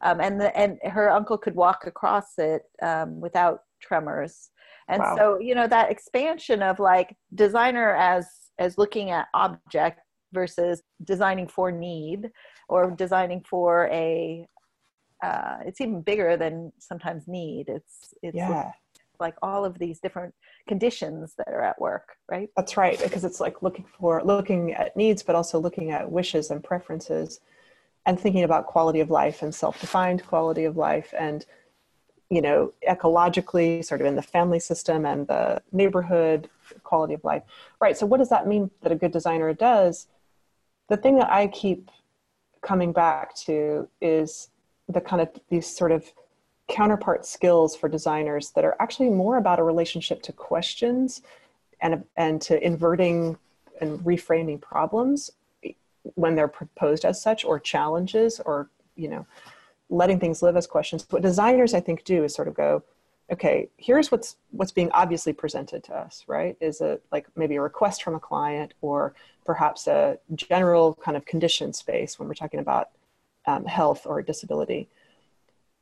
um, 0.00 0.20
and 0.20 0.40
the, 0.40 0.56
and 0.56 0.78
her 0.84 1.10
uncle 1.10 1.38
could 1.38 1.54
walk 1.54 1.86
across 1.86 2.38
it 2.38 2.62
um, 2.82 3.20
without 3.20 3.60
tremors 3.80 4.50
and 4.88 5.00
wow. 5.00 5.16
so 5.16 5.38
you 5.38 5.54
know 5.54 5.66
that 5.66 5.90
expansion 5.90 6.62
of 6.62 6.78
like 6.78 7.14
designer 7.34 7.94
as 7.94 8.26
as 8.58 8.78
looking 8.78 9.10
at 9.10 9.28
object 9.34 10.00
versus 10.32 10.82
designing 11.04 11.46
for 11.46 11.70
need 11.70 12.30
or 12.68 12.90
designing 12.90 13.42
for 13.48 13.88
a 13.92 14.46
uh, 15.22 15.56
it's 15.66 15.80
even 15.80 16.00
bigger 16.00 16.36
than 16.36 16.72
sometimes 16.78 17.26
need 17.26 17.68
it's 17.68 18.14
it's 18.22 18.36
yeah. 18.36 18.70
like 19.18 19.34
all 19.42 19.64
of 19.64 19.78
these 19.78 19.98
different 20.00 20.32
conditions 20.68 21.34
that 21.38 21.48
are 21.48 21.62
at 21.62 21.80
work 21.80 22.14
right 22.30 22.48
that's 22.56 22.76
right 22.76 23.00
because 23.02 23.24
it's 23.24 23.40
like 23.40 23.62
looking 23.62 23.84
for 23.98 24.22
looking 24.24 24.72
at 24.74 24.96
needs 24.96 25.22
but 25.22 25.34
also 25.34 25.58
looking 25.58 25.90
at 25.90 26.10
wishes 26.10 26.50
and 26.50 26.62
preferences 26.62 27.40
and 28.06 28.18
thinking 28.18 28.44
about 28.44 28.66
quality 28.66 29.00
of 29.00 29.10
life 29.10 29.42
and 29.42 29.54
self-defined 29.54 30.24
quality 30.26 30.64
of 30.64 30.76
life 30.76 31.12
and 31.18 31.44
you 32.30 32.42
know 32.42 32.72
ecologically 32.88 33.84
sort 33.84 34.00
of 34.00 34.06
in 34.06 34.16
the 34.16 34.22
family 34.22 34.60
system 34.60 35.06
and 35.06 35.26
the 35.28 35.62
neighborhood 35.72 36.48
quality 36.82 37.14
of 37.14 37.24
life. 37.24 37.42
Right 37.80 37.96
so 37.96 38.06
what 38.06 38.18
does 38.18 38.28
that 38.30 38.46
mean 38.46 38.70
that 38.82 38.92
a 38.92 38.96
good 38.96 39.12
designer 39.12 39.52
does? 39.54 40.06
The 40.88 40.96
thing 40.96 41.16
that 41.18 41.30
i 41.30 41.46
keep 41.48 41.90
coming 42.62 42.92
back 42.92 43.34
to 43.34 43.88
is 44.00 44.50
the 44.88 45.00
kind 45.00 45.22
of 45.22 45.28
these 45.48 45.66
sort 45.66 45.92
of 45.92 46.12
counterpart 46.68 47.24
skills 47.24 47.74
for 47.74 47.88
designers 47.88 48.50
that 48.50 48.64
are 48.64 48.76
actually 48.80 49.08
more 49.08 49.38
about 49.38 49.58
a 49.58 49.62
relationship 49.62 50.22
to 50.22 50.32
questions 50.32 51.22
and 51.80 52.04
and 52.16 52.40
to 52.42 52.62
inverting 52.64 53.38
and 53.80 54.00
reframing 54.00 54.60
problems 54.60 55.30
when 56.14 56.34
they're 56.34 56.48
proposed 56.48 57.04
as 57.04 57.20
such 57.20 57.44
or 57.44 57.58
challenges 57.58 58.40
or 58.44 58.70
you 58.96 59.08
know 59.08 59.26
letting 59.90 60.20
things 60.20 60.42
live 60.42 60.56
as 60.56 60.66
questions. 60.66 61.06
What 61.10 61.22
designers 61.22 61.74
i 61.74 61.80
think 61.80 62.04
do 62.04 62.24
is 62.24 62.34
sort 62.34 62.48
of 62.48 62.54
go 62.54 62.82
okay 63.30 63.68
here's 63.76 64.10
what's 64.10 64.36
what's 64.50 64.72
being 64.72 64.90
obviously 64.92 65.32
presented 65.32 65.84
to 65.84 65.94
us 65.94 66.24
right? 66.26 66.56
Is 66.60 66.80
it 66.80 67.02
like 67.12 67.26
maybe 67.36 67.56
a 67.56 67.60
request 67.60 68.02
from 68.02 68.14
a 68.14 68.20
client 68.20 68.74
or 68.80 69.14
perhaps 69.44 69.86
a 69.86 70.18
general 70.34 70.94
kind 71.02 71.16
of 71.16 71.24
condition 71.24 71.72
space 71.72 72.18
when 72.18 72.28
we're 72.28 72.34
talking 72.34 72.60
about 72.60 72.90
um, 73.48 73.64
health 73.64 74.06
or 74.06 74.20
disability. 74.20 74.88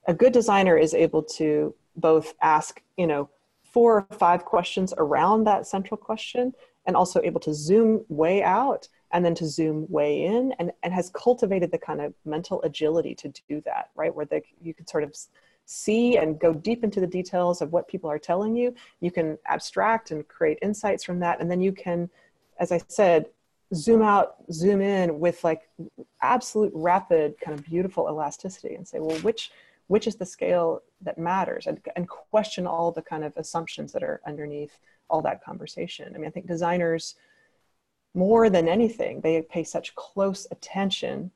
A 0.06 0.14
good 0.14 0.32
designer 0.32 0.76
is 0.76 0.94
able 0.94 1.22
to 1.40 1.74
both 1.96 2.34
ask 2.40 2.80
you 2.96 3.06
know 3.06 3.28
four 3.64 4.06
or 4.08 4.16
five 4.16 4.44
questions 4.44 4.94
around 4.96 5.44
that 5.44 5.66
central 5.66 5.98
question 5.98 6.54
and 6.86 6.94
also 6.94 7.20
able 7.22 7.40
to 7.40 7.52
zoom 7.52 8.04
way 8.08 8.42
out 8.42 8.88
and 9.12 9.24
then 9.24 9.34
to 9.34 9.46
zoom 9.46 9.86
way 9.88 10.24
in 10.24 10.52
and, 10.58 10.72
and 10.82 10.92
has 10.92 11.10
cultivated 11.10 11.70
the 11.70 11.78
kind 11.78 12.00
of 12.00 12.12
mental 12.24 12.60
agility 12.62 13.14
to 13.14 13.32
do 13.48 13.60
that 13.62 13.90
right? 13.94 14.14
Where 14.14 14.26
they, 14.26 14.42
you 14.60 14.74
can 14.74 14.86
sort 14.86 15.04
of 15.04 15.16
see 15.64 16.16
and 16.16 16.38
go 16.38 16.54
deep 16.54 16.84
into 16.84 17.00
the 17.00 17.06
details 17.06 17.60
of 17.60 17.72
what 17.72 17.88
people 17.88 18.10
are 18.10 18.18
telling 18.18 18.54
you. 18.54 18.74
You 19.00 19.10
can 19.10 19.36
abstract 19.46 20.10
and 20.12 20.26
create 20.28 20.58
insights 20.62 21.02
from 21.02 21.18
that. 21.20 21.40
And 21.40 21.50
then 21.50 21.60
you 21.60 21.72
can 21.72 22.08
as 22.58 22.72
i 22.72 22.80
said 22.88 23.26
zoom 23.74 24.00
out 24.00 24.36
zoom 24.50 24.80
in 24.80 25.18
with 25.18 25.42
like 25.44 25.68
absolute 26.22 26.72
rapid 26.74 27.34
kind 27.40 27.58
of 27.58 27.64
beautiful 27.66 28.06
elasticity 28.08 28.74
and 28.76 28.86
say 28.86 28.98
well 28.98 29.18
which 29.18 29.50
which 29.88 30.06
is 30.06 30.16
the 30.16 30.26
scale 30.26 30.82
that 31.00 31.18
matters? 31.18 31.66
And, 31.66 31.80
and 31.94 32.08
question 32.08 32.66
all 32.66 32.90
the 32.90 33.02
kind 33.02 33.22
of 33.22 33.32
assumptions 33.36 33.92
that 33.92 34.02
are 34.02 34.20
underneath 34.26 34.78
all 35.08 35.22
that 35.22 35.44
conversation. 35.44 36.12
I 36.14 36.18
mean 36.18 36.26
i 36.26 36.30
think 36.30 36.46
designers 36.46 37.14
more 38.16 38.48
than 38.48 38.66
anything, 38.66 39.20
they 39.20 39.42
pay 39.42 39.62
such 39.62 39.94
close 39.94 40.46
attention 40.50 41.30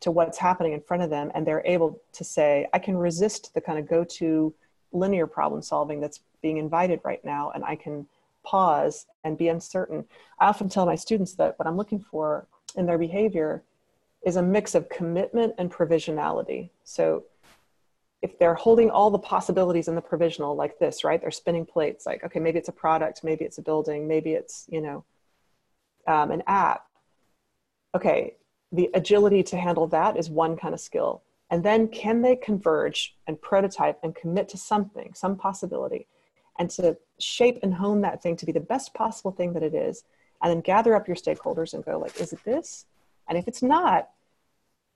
to 0.00 0.10
what's 0.10 0.38
happening 0.38 0.72
in 0.72 0.80
front 0.80 1.02
of 1.02 1.10
them 1.10 1.30
and 1.34 1.46
they're 1.46 1.66
able 1.66 2.00
to 2.12 2.24
say, 2.24 2.68
I 2.72 2.78
can 2.78 2.96
resist 2.96 3.52
the 3.54 3.60
kind 3.60 3.78
of 3.78 3.88
go 3.88 4.04
to 4.04 4.54
linear 4.92 5.26
problem 5.26 5.62
solving 5.62 6.00
that's 6.00 6.20
being 6.40 6.58
invited 6.58 7.00
right 7.04 7.24
now 7.24 7.50
and 7.50 7.64
I 7.64 7.76
can 7.76 8.06
pause 8.44 9.06
and 9.24 9.36
be 9.36 9.48
uncertain. 9.48 10.04
I 10.38 10.46
often 10.46 10.68
tell 10.68 10.86
my 10.86 10.94
students 10.94 11.34
that 11.34 11.58
what 11.58 11.66
I'm 11.66 11.76
looking 11.76 12.00
for 12.00 12.46
in 12.76 12.86
their 12.86 12.98
behavior 12.98 13.62
is 14.24 14.36
a 14.36 14.42
mix 14.42 14.76
of 14.76 14.88
commitment 14.88 15.54
and 15.58 15.70
provisionality. 15.70 16.70
So 16.84 17.24
if 18.22 18.38
they're 18.38 18.54
holding 18.54 18.90
all 18.90 19.10
the 19.10 19.18
possibilities 19.18 19.88
in 19.88 19.96
the 19.96 20.00
provisional 20.00 20.54
like 20.54 20.78
this, 20.78 21.02
right? 21.02 21.20
They're 21.20 21.32
spinning 21.32 21.66
plates 21.66 22.06
like, 22.06 22.22
okay, 22.22 22.38
maybe 22.38 22.58
it's 22.58 22.68
a 22.68 22.72
product, 22.72 23.24
maybe 23.24 23.44
it's 23.44 23.58
a 23.58 23.62
building, 23.62 24.06
maybe 24.06 24.32
it's, 24.32 24.66
you 24.68 24.80
know, 24.80 25.04
um, 26.06 26.30
an 26.30 26.42
app. 26.46 26.86
Okay, 27.94 28.36
the 28.70 28.90
agility 28.94 29.42
to 29.44 29.56
handle 29.56 29.86
that 29.88 30.16
is 30.16 30.30
one 30.30 30.56
kind 30.56 30.74
of 30.74 30.80
skill. 30.80 31.22
And 31.50 31.62
then 31.62 31.88
can 31.88 32.22
they 32.22 32.36
converge 32.36 33.14
and 33.26 33.40
prototype 33.40 33.98
and 34.02 34.14
commit 34.14 34.48
to 34.50 34.56
something, 34.56 35.12
some 35.14 35.36
possibility, 35.36 36.06
and 36.58 36.70
to 36.70 36.96
shape 37.18 37.58
and 37.62 37.74
hone 37.74 38.00
that 38.00 38.22
thing 38.22 38.36
to 38.36 38.46
be 38.46 38.52
the 38.52 38.60
best 38.60 38.94
possible 38.94 39.32
thing 39.32 39.52
that 39.52 39.62
it 39.62 39.74
is, 39.74 40.04
and 40.42 40.50
then 40.50 40.60
gather 40.60 40.94
up 40.94 41.06
your 41.06 41.16
stakeholders 41.16 41.74
and 41.74 41.84
go 41.84 41.98
like, 41.98 42.18
is 42.20 42.32
it 42.32 42.42
this? 42.44 42.86
And 43.28 43.36
if 43.36 43.46
it's 43.46 43.62
not, 43.62 44.08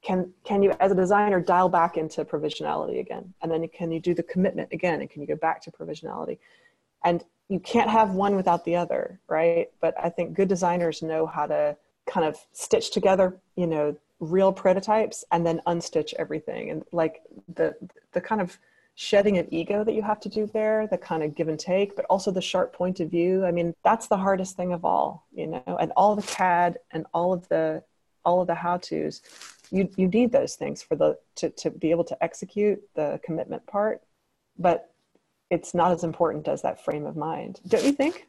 can 0.02 0.32
can 0.44 0.62
you 0.62 0.72
as 0.80 0.92
a 0.92 0.94
designer 0.94 1.40
dial 1.40 1.68
back 1.68 1.96
into 1.96 2.24
provisionality 2.24 3.00
again? 3.00 3.34
And 3.42 3.50
then 3.50 3.66
can 3.68 3.90
you 3.90 4.00
do 4.00 4.14
the 4.14 4.22
commitment 4.22 4.72
again? 4.72 5.00
And 5.00 5.10
can 5.10 5.20
you 5.20 5.28
go 5.28 5.36
back 5.36 5.60
to 5.62 5.70
provisionality? 5.70 6.38
And 7.04 7.24
you 7.48 7.60
can't 7.60 7.90
have 7.90 8.12
one 8.12 8.34
without 8.34 8.64
the 8.64 8.76
other, 8.76 9.20
right? 9.28 9.68
But 9.80 9.94
I 10.02 10.08
think 10.08 10.34
good 10.34 10.48
designers 10.48 11.02
know 11.02 11.26
how 11.26 11.46
to 11.46 11.76
kind 12.06 12.26
of 12.26 12.38
stitch 12.52 12.90
together, 12.90 13.36
you 13.56 13.66
know, 13.66 13.96
real 14.20 14.52
prototypes 14.52 15.24
and 15.30 15.46
then 15.46 15.60
unstitch 15.66 16.14
everything. 16.18 16.70
And 16.70 16.84
like 16.92 17.22
the 17.54 17.76
the 18.12 18.20
kind 18.20 18.40
of 18.40 18.58
shedding 18.94 19.36
of 19.38 19.46
ego 19.50 19.84
that 19.84 19.92
you 19.92 20.02
have 20.02 20.20
to 20.20 20.28
do 20.28 20.46
there, 20.46 20.86
the 20.86 20.96
kind 20.96 21.22
of 21.22 21.34
give 21.34 21.48
and 21.48 21.58
take, 21.58 21.94
but 21.94 22.06
also 22.06 22.30
the 22.30 22.40
sharp 22.40 22.72
point 22.72 22.98
of 22.98 23.10
view. 23.10 23.44
I 23.44 23.50
mean, 23.50 23.74
that's 23.84 24.08
the 24.08 24.16
hardest 24.16 24.56
thing 24.56 24.72
of 24.72 24.86
all, 24.86 25.26
you 25.34 25.46
know, 25.46 25.76
and 25.78 25.92
all 25.96 26.16
the 26.16 26.22
CAD 26.22 26.78
and 26.92 27.06
all 27.12 27.32
of 27.32 27.46
the 27.48 27.82
all 28.24 28.40
of 28.40 28.48
the 28.48 28.54
how-tos, 28.54 29.22
you 29.70 29.88
you 29.96 30.08
need 30.08 30.32
those 30.32 30.56
things 30.56 30.82
for 30.82 30.96
the 30.96 31.16
to, 31.36 31.50
to 31.50 31.70
be 31.70 31.90
able 31.90 32.04
to 32.04 32.24
execute 32.24 32.82
the 32.94 33.20
commitment 33.22 33.64
part. 33.66 34.02
But 34.58 34.92
it's 35.50 35.74
not 35.74 35.92
as 35.92 36.04
important 36.04 36.48
as 36.48 36.62
that 36.62 36.84
frame 36.84 37.06
of 37.06 37.16
mind. 37.16 37.60
Don't 37.68 37.84
you 37.84 37.92
think? 37.92 38.26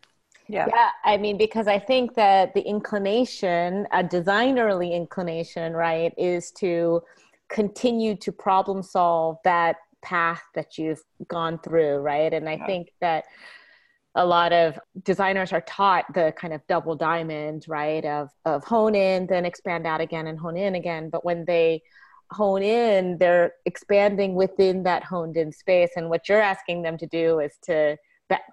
Yeah. 0.47 0.67
Yeah. 0.69 0.89
I 1.03 1.17
mean, 1.17 1.37
because 1.37 1.67
I 1.67 1.79
think 1.79 2.15
that 2.15 2.53
the 2.53 2.61
inclination, 2.61 3.87
a 3.91 4.03
designerly 4.03 4.93
inclination, 4.93 5.73
right, 5.73 6.13
is 6.17 6.51
to 6.53 7.01
continue 7.49 8.15
to 8.15 8.31
problem 8.31 8.81
solve 8.81 9.37
that 9.43 9.77
path 10.01 10.41
that 10.55 10.77
you've 10.77 11.03
gone 11.27 11.59
through, 11.59 11.97
right? 11.97 12.33
And 12.33 12.47
I 12.47 12.53
yeah. 12.53 12.65
think 12.65 12.93
that 13.01 13.25
a 14.15 14.25
lot 14.25 14.51
of 14.51 14.79
designers 15.03 15.53
are 15.53 15.61
taught 15.61 16.05
the 16.13 16.33
kind 16.39 16.53
of 16.53 16.65
double 16.67 16.95
diamond, 16.95 17.65
right? 17.67 18.03
Of 18.03 18.29
of 18.45 18.63
hone 18.63 18.95
in, 18.95 19.27
then 19.27 19.45
expand 19.45 19.85
out 19.85 20.01
again 20.01 20.27
and 20.27 20.39
hone 20.39 20.57
in 20.57 20.75
again. 20.75 21.09
But 21.09 21.23
when 21.23 21.45
they 21.45 21.83
hone 22.31 22.63
in, 22.63 23.17
they're 23.17 23.53
expanding 23.65 24.35
within 24.35 24.83
that 24.83 25.03
honed 25.03 25.37
in 25.37 25.51
space. 25.51 25.91
And 25.95 26.09
what 26.09 26.27
you're 26.27 26.41
asking 26.41 26.81
them 26.81 26.97
to 26.97 27.07
do 27.07 27.39
is 27.39 27.57
to 27.63 27.97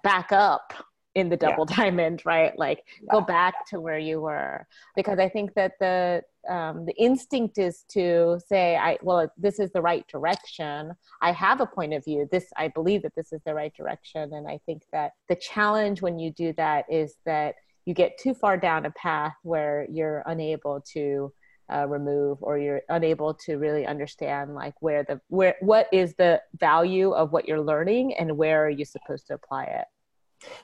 back 0.03 0.31
up 0.31 0.73
in 1.15 1.29
the 1.29 1.37
double 1.37 1.65
yeah. 1.69 1.75
diamond, 1.83 2.21
right? 2.25 2.57
Like 2.57 2.83
yeah. 3.01 3.07
go 3.11 3.21
back 3.21 3.65
to 3.69 3.79
where 3.79 3.97
you 3.97 4.21
were. 4.21 4.67
Because 4.95 5.17
I 5.17 5.29
think 5.29 5.53
that 5.55 5.73
the 5.79 6.21
um, 6.47 6.85
the 6.85 6.93
instinct 6.97 7.57
is 7.57 7.85
to 7.89 8.39
say, 8.47 8.75
I 8.75 8.97
well, 9.01 9.31
this 9.37 9.59
is 9.59 9.71
the 9.71 9.81
right 9.81 10.05
direction. 10.07 10.91
I 11.21 11.31
have 11.31 11.61
a 11.61 11.65
point 11.65 11.93
of 11.93 12.03
view. 12.03 12.27
This 12.31 12.45
I 12.57 12.67
believe 12.67 13.01
that 13.03 13.15
this 13.15 13.33
is 13.33 13.41
the 13.45 13.55
right 13.55 13.73
direction. 13.75 14.33
And 14.33 14.47
I 14.47 14.59
think 14.65 14.83
that 14.91 15.13
the 15.27 15.35
challenge 15.35 16.01
when 16.01 16.19
you 16.19 16.31
do 16.31 16.53
that 16.57 16.85
is 16.89 17.15
that 17.25 17.55
you 17.85 17.93
get 17.93 18.17
too 18.19 18.33
far 18.33 18.57
down 18.57 18.85
a 18.85 18.91
path 18.91 19.35
where 19.43 19.87
you're 19.89 20.23
unable 20.25 20.81
to 20.93 21.31
uh, 21.73 21.85
remove 21.87 22.37
or 22.41 22.57
you're 22.57 22.81
unable 22.89 23.33
to 23.33 23.55
really 23.57 23.85
understand 23.85 24.53
like 24.53 24.75
where 24.81 25.03
the 25.03 25.19
where 25.29 25.55
what 25.61 25.87
is 25.91 26.13
the 26.15 26.41
value 26.59 27.11
of 27.11 27.31
what 27.31 27.47
you're 27.47 27.61
learning 27.61 28.13
and 28.15 28.37
where 28.37 28.65
are 28.65 28.69
you 28.69 28.85
supposed 28.85 29.27
to 29.27 29.33
apply 29.33 29.63
it 29.63 29.85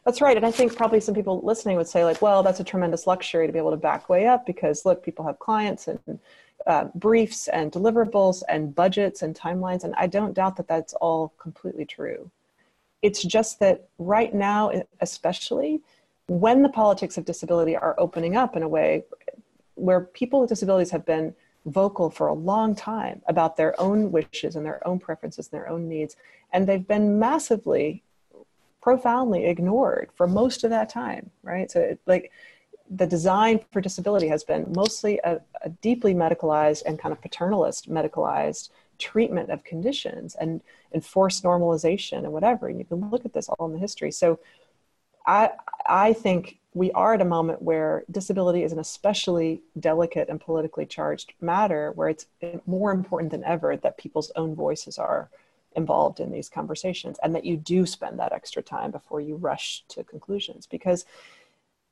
that's 0.05 0.21
right. 0.21 0.37
And 0.37 0.45
I 0.45 0.51
think 0.51 0.75
probably 0.75 0.99
some 0.99 1.15
people 1.15 1.41
listening 1.43 1.77
would 1.77 1.87
say, 1.87 2.03
like, 2.03 2.21
well, 2.21 2.43
that's 2.43 2.59
a 2.59 2.63
tremendous 2.63 3.07
luxury 3.07 3.47
to 3.47 3.53
be 3.53 3.59
able 3.59 3.71
to 3.71 3.77
back 3.77 4.09
way 4.09 4.27
up 4.27 4.45
because, 4.45 4.85
look, 4.85 5.03
people 5.03 5.25
have 5.25 5.39
clients 5.39 5.87
and 5.87 6.19
uh, 6.67 6.85
briefs 6.95 7.47
and 7.47 7.71
deliverables 7.71 8.43
and 8.49 8.75
budgets 8.75 9.21
and 9.21 9.35
timelines. 9.35 9.83
And 9.83 9.95
I 9.95 10.07
don't 10.07 10.33
doubt 10.33 10.57
that 10.57 10.67
that's 10.67 10.93
all 10.95 11.33
completely 11.39 11.85
true. 11.85 12.29
It's 13.01 13.23
just 13.23 13.59
that 13.59 13.87
right 13.97 14.33
now, 14.33 14.71
especially 14.99 15.81
when 16.27 16.61
the 16.61 16.69
politics 16.69 17.17
of 17.17 17.25
disability 17.25 17.75
are 17.75 17.95
opening 17.97 18.35
up 18.35 18.55
in 18.55 18.63
a 18.63 18.67
way 18.67 19.03
where 19.75 20.01
people 20.01 20.41
with 20.41 20.49
disabilities 20.49 20.91
have 20.91 21.05
been 21.05 21.33
vocal 21.65 22.09
for 22.09 22.27
a 22.27 22.33
long 22.33 22.75
time 22.75 23.21
about 23.27 23.55
their 23.55 23.79
own 23.79 24.11
wishes 24.11 24.55
and 24.55 24.65
their 24.65 24.85
own 24.87 24.99
preferences 24.99 25.49
and 25.51 25.59
their 25.59 25.69
own 25.69 25.87
needs. 25.87 26.15
And 26.53 26.67
they've 26.67 26.87
been 26.87 27.19
massively 27.19 28.03
profoundly 28.81 29.45
ignored 29.45 30.09
for 30.15 30.27
most 30.27 30.63
of 30.63 30.71
that 30.71 30.89
time, 30.89 31.29
right? 31.43 31.69
So, 31.69 31.79
it, 31.79 31.99
like, 32.07 32.31
the 32.89 33.07
design 33.07 33.59
for 33.71 33.79
disability 33.79 34.27
has 34.27 34.43
been 34.43 34.65
mostly 34.75 35.19
a, 35.23 35.39
a, 35.61 35.69
deeply 35.69 36.13
medicalized 36.13 36.83
and 36.85 36.99
kind 36.99 37.13
of 37.13 37.21
paternalist 37.21 37.87
medicalized 37.87 38.69
treatment 38.97 39.49
of 39.49 39.63
conditions 39.63 40.35
and 40.35 40.61
enforced 40.93 41.43
normalization 41.43 42.19
and 42.19 42.33
whatever. 42.33 42.67
And 42.67 42.79
you 42.79 42.85
can 42.85 43.09
look 43.09 43.23
at 43.23 43.33
this 43.33 43.47
all 43.49 43.67
in 43.67 43.73
the 43.73 43.79
history. 43.79 44.11
So, 44.11 44.39
I 45.27 45.51
I 45.85 46.13
think 46.13 46.57
we 46.73 46.91
are 46.91 47.13
at 47.13 47.21
a 47.21 47.25
moment 47.25 47.61
where 47.61 48.03
disability 48.09 48.63
is 48.63 48.71
an 48.71 48.79
especially 48.79 49.61
delicate 49.79 50.29
and 50.29 50.39
politically 50.39 50.85
charged 50.85 51.33
matter, 51.41 51.91
where 51.95 52.09
it's 52.09 52.27
more 52.65 52.91
important 52.91 53.31
than 53.31 53.43
ever 53.43 53.75
that 53.75 53.97
people's 53.97 54.31
own 54.35 54.55
voices 54.55 54.97
are 54.97 55.29
involved 55.75 56.19
in 56.19 56.31
these 56.31 56.49
conversations 56.49 57.17
and 57.23 57.33
that 57.35 57.45
you 57.45 57.57
do 57.57 57.85
spend 57.85 58.19
that 58.19 58.33
extra 58.33 58.61
time 58.61 58.91
before 58.91 59.21
you 59.21 59.35
rush 59.35 59.83
to 59.89 60.03
conclusions. 60.03 60.65
Because 60.65 61.05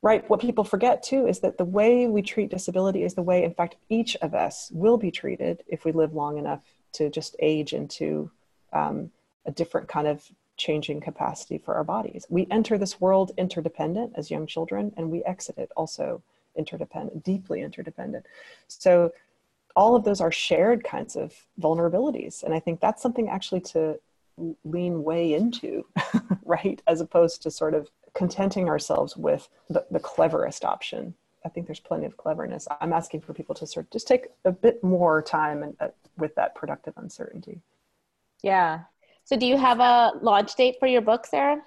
right 0.02 0.30
what 0.30 0.39
people 0.39 0.63
forget 0.63 1.04
too 1.04 1.28
is 1.28 1.39
that 1.39 1.58
the 1.58 1.65
way 1.65 2.08
we 2.08 2.22
treat 2.22 2.50
disability 2.50 3.04
is 3.04 3.15
the 3.15 3.22
way 3.22 3.44
in 3.44 3.54
fact 3.54 3.76
each 3.89 4.15
of 4.18 4.34
us 4.34 4.72
will 4.74 4.98
be 4.98 5.12
treated 5.12 5.62
if 5.68 5.84
we 5.84 5.92
live 5.92 6.13
long 6.13 6.38
enough 6.38 6.62
to 6.94 7.10
just 7.10 7.36
age 7.39 7.74
into 7.74 8.32
um, 8.72 9.12
a 9.46 9.52
different 9.52 9.88
kind 9.88 10.08
of 10.08 10.26
changing 10.60 11.02
capacity 11.02 11.58
for 11.58 11.74
our 11.74 11.84
bodies 11.84 12.26
we 12.30 12.45
enter 12.52 12.78
this 12.78 13.02
world 13.02 13.32
interdependent 13.38 14.13
as 14.15 14.30
young 14.30 14.45
children 14.45 14.93
and 14.98 15.10
we 15.10 15.24
exit 15.24 15.58
it 15.58 15.72
also 15.76 16.22
interdependent 16.56 17.24
deeply 17.24 17.62
interdependent 17.62 18.26
so 18.67 19.12
all 19.80 19.95
of 19.95 20.04
those 20.04 20.22
are 20.22 20.32
shared 20.32 20.84
kinds 20.84 21.15
of 21.15 21.34
vulnerabilities. 21.60 22.43
And 22.43 22.54
I 22.54 22.60
think 22.60 22.80
that's 22.80 23.02
something 23.02 23.30
actually 23.30 23.62
to 23.62 24.00
lean 24.63 25.04
way 25.04 25.34
into, 25.34 25.86
right? 26.45 26.82
As 26.88 27.02
opposed 27.02 27.41
to 27.43 27.52
sort 27.52 27.74
of 27.74 27.89
contenting 28.13 28.67
ourselves 28.67 29.15
with 29.15 29.48
the, 29.69 29.86
the 29.91 30.00
cleverest 30.00 30.65
option. 30.65 31.13
I 31.45 31.50
think 31.50 31.67
there's 31.67 31.80
plenty 31.80 32.06
of 32.06 32.17
cleverness. 32.17 32.67
I'm 32.82 32.91
asking 32.91 33.22
for 33.22 33.34
people 33.34 33.56
to 33.56 33.67
sort 33.67 33.86
of 33.86 33.91
just 33.91 34.08
take 34.08 34.28
a 34.43 34.52
bit 34.52 34.84
more 34.84 35.22
time 35.22 35.63
and, 35.63 35.78
uh, 35.80 35.88
with 36.17 36.36
that 36.36 36.56
productive 36.56 36.95
uncertainty. 36.98 37.62
Yeah. 38.41 38.82
So, 39.30 39.38
do 39.38 39.46
you 39.46 39.58
have 39.58 39.80
a 39.80 40.13
launch 40.24 40.56
date 40.56 40.78
for 40.80 40.88
your 40.88 41.02
book, 41.02 41.28
Sarah? 41.28 41.62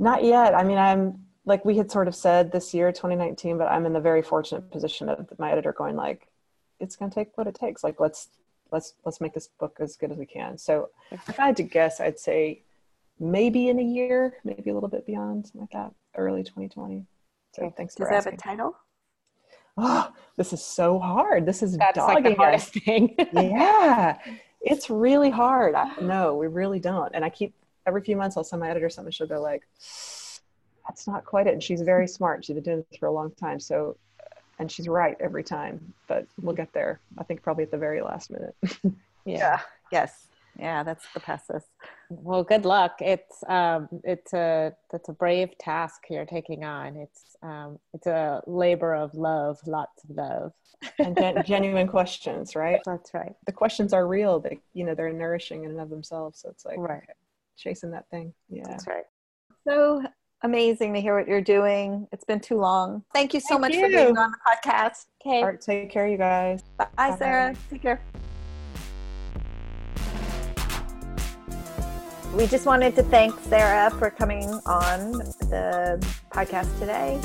Not 0.00 0.24
yet. 0.24 0.52
I 0.52 0.64
mean, 0.64 0.78
I'm 0.78 1.26
like 1.44 1.64
we 1.64 1.76
had 1.76 1.92
sort 1.92 2.08
of 2.08 2.14
said 2.16 2.50
this 2.50 2.74
year, 2.74 2.90
2019, 2.90 3.56
but 3.56 3.70
I'm 3.70 3.86
in 3.86 3.92
the 3.92 4.00
very 4.00 4.20
fortunate 4.20 4.68
position 4.68 5.08
of 5.08 5.28
my 5.38 5.52
editor 5.52 5.72
going 5.72 5.94
like, 5.94 6.26
it's 6.80 6.96
going 6.96 7.08
to 7.08 7.14
take 7.14 7.38
what 7.38 7.46
it 7.46 7.54
takes. 7.54 7.84
Like 7.84 8.00
let's 8.00 8.30
let's 8.72 8.94
let's 9.04 9.20
make 9.20 9.32
this 9.32 9.46
book 9.60 9.76
as 9.78 9.94
good 9.94 10.10
as 10.10 10.18
we 10.18 10.26
can. 10.26 10.58
So 10.58 10.88
if 11.12 11.38
I 11.38 11.46
had 11.46 11.56
to 11.58 11.62
guess, 11.62 12.00
I'd 12.00 12.18
say 12.18 12.62
maybe 13.20 13.68
in 13.68 13.78
a 13.78 13.84
year, 13.84 14.34
maybe 14.42 14.70
a 14.70 14.74
little 14.74 14.88
bit 14.88 15.06
beyond, 15.06 15.46
something 15.46 15.60
like 15.60 15.70
that, 15.70 15.94
early 16.16 16.42
2020. 16.42 17.06
So 17.52 17.62
okay. 17.62 17.74
thanks 17.76 17.94
Does 17.94 18.08
for 18.08 18.12
Does 18.12 18.26
it 18.26 18.30
have 18.30 18.34
a 18.34 18.42
title? 18.42 18.76
Oh, 19.76 20.10
this 20.36 20.52
is 20.52 20.64
so 20.64 20.98
hard. 20.98 21.46
This 21.46 21.62
is 21.62 21.76
That's 21.76 21.96
like 21.96 22.24
the 22.24 22.34
hardest 22.34 22.72
thing. 22.72 23.14
yeah, 23.32 24.18
it's 24.60 24.90
really 24.90 25.30
hard. 25.30 25.74
I, 25.74 25.92
no, 26.00 26.34
we 26.34 26.46
really 26.46 26.80
don't. 26.80 27.14
And 27.14 27.24
I 27.24 27.30
keep 27.30 27.54
every 27.86 28.02
few 28.02 28.16
months 28.16 28.36
I'll 28.36 28.44
send 28.44 28.60
my 28.60 28.70
editor 28.70 28.90
something. 28.90 29.12
She'll 29.12 29.26
go 29.26 29.40
like, 29.40 29.62
"That's 30.86 31.06
not 31.06 31.24
quite 31.24 31.46
it." 31.46 31.52
And 31.52 31.62
she's 31.62 31.82
very 31.82 32.06
smart. 32.06 32.44
She's 32.44 32.54
been 32.54 32.64
doing 32.64 32.84
this 32.90 32.98
for 32.98 33.06
a 33.06 33.12
long 33.12 33.30
time. 33.32 33.60
So 33.60 33.96
and 34.60 34.70
she's 34.70 34.86
right 34.86 35.16
every 35.18 35.42
time 35.42 35.92
but 36.06 36.26
we'll 36.40 36.54
get 36.54 36.72
there 36.72 37.00
i 37.18 37.24
think 37.24 37.42
probably 37.42 37.64
at 37.64 37.70
the 37.72 37.78
very 37.78 38.00
last 38.00 38.30
minute 38.30 38.54
yeah 39.24 39.58
yes 39.90 40.28
yeah, 40.58 40.82
that's 40.82 41.06
the 41.14 41.20
process. 41.20 41.64
Well, 42.08 42.42
good 42.42 42.64
luck. 42.64 42.96
It's 43.00 43.42
um, 43.48 43.88
it's 44.04 44.32
a 44.32 44.74
it's 44.92 45.08
a 45.08 45.12
brave 45.12 45.56
task 45.58 46.02
you're 46.10 46.26
taking 46.26 46.64
on. 46.64 46.96
It's 46.96 47.36
um, 47.42 47.78
it's 47.94 48.06
a 48.06 48.42
labor 48.46 48.94
of 48.94 49.14
love, 49.14 49.58
lots 49.66 50.04
of 50.04 50.16
love, 50.16 50.52
and 50.98 51.16
gen- 51.16 51.42
genuine 51.46 51.86
questions, 51.86 52.56
right? 52.56 52.80
That's 52.84 53.14
right. 53.14 53.34
The 53.46 53.52
questions 53.52 53.92
are 53.92 54.06
real. 54.06 54.40
They 54.40 54.58
you 54.74 54.84
know 54.84 54.94
they're 54.94 55.12
nourishing 55.12 55.64
in 55.64 55.70
and 55.70 55.80
of 55.80 55.90
themselves. 55.90 56.40
So 56.40 56.50
it's 56.50 56.64
like 56.64 56.78
right. 56.78 57.02
chasing 57.56 57.90
that 57.92 58.08
thing. 58.10 58.34
Yeah, 58.48 58.64
that's 58.66 58.86
right. 58.86 59.04
So 59.66 60.02
amazing 60.42 60.94
to 60.94 61.00
hear 61.00 61.16
what 61.16 61.28
you're 61.28 61.40
doing. 61.40 62.08
It's 62.12 62.24
been 62.24 62.40
too 62.40 62.56
long. 62.56 63.04
Thank 63.12 63.34
you 63.34 63.40
so 63.40 63.58
Thank 63.58 63.60
much 63.60 63.74
you. 63.74 63.82
for 63.82 63.88
being 63.88 64.18
on 64.18 64.32
the 64.32 64.38
podcast. 64.46 65.06
Okay. 65.24 65.38
All 65.38 65.46
right, 65.46 65.60
take 65.60 65.90
care, 65.90 66.08
you 66.08 66.16
guys. 66.16 66.62
Bye, 66.78 66.86
Bye. 66.96 67.16
Sarah. 67.16 67.54
Take 67.70 67.82
care. 67.82 68.00
We 72.34 72.46
just 72.46 72.64
wanted 72.64 72.94
to 72.94 73.02
thank 73.02 73.38
Sarah 73.40 73.90
for 73.90 74.08
coming 74.08 74.48
on 74.64 75.12
the 75.50 75.98
podcast 76.30 76.78
today. 76.78 77.18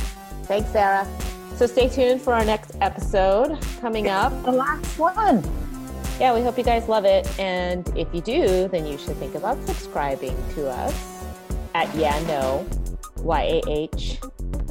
Thanks, 0.43 0.69
Sarah. 0.71 1.07
So 1.55 1.67
stay 1.67 1.87
tuned 1.87 2.21
for 2.21 2.33
our 2.33 2.43
next 2.43 2.71
episode 2.81 3.59
coming 3.79 4.09
up. 4.09 4.31
The 4.43 4.51
last 4.51 4.97
one. 4.97 5.43
Yeah, 6.19 6.33
we 6.33 6.41
hope 6.41 6.57
you 6.57 6.63
guys 6.63 6.87
love 6.89 7.05
it. 7.05 7.27
And 7.39 7.87
if 7.95 8.07
you 8.13 8.21
do, 8.21 8.67
then 8.67 8.87
you 8.87 8.97
should 8.97 9.15
think 9.17 9.35
about 9.35 9.63
subscribing 9.65 10.35
to 10.55 10.69
us 10.69 11.23
at 11.75 11.93
Yeah 11.95 12.19
No, 12.25 12.65
Y 13.17 13.61
A 13.63 13.69
H 13.69 14.19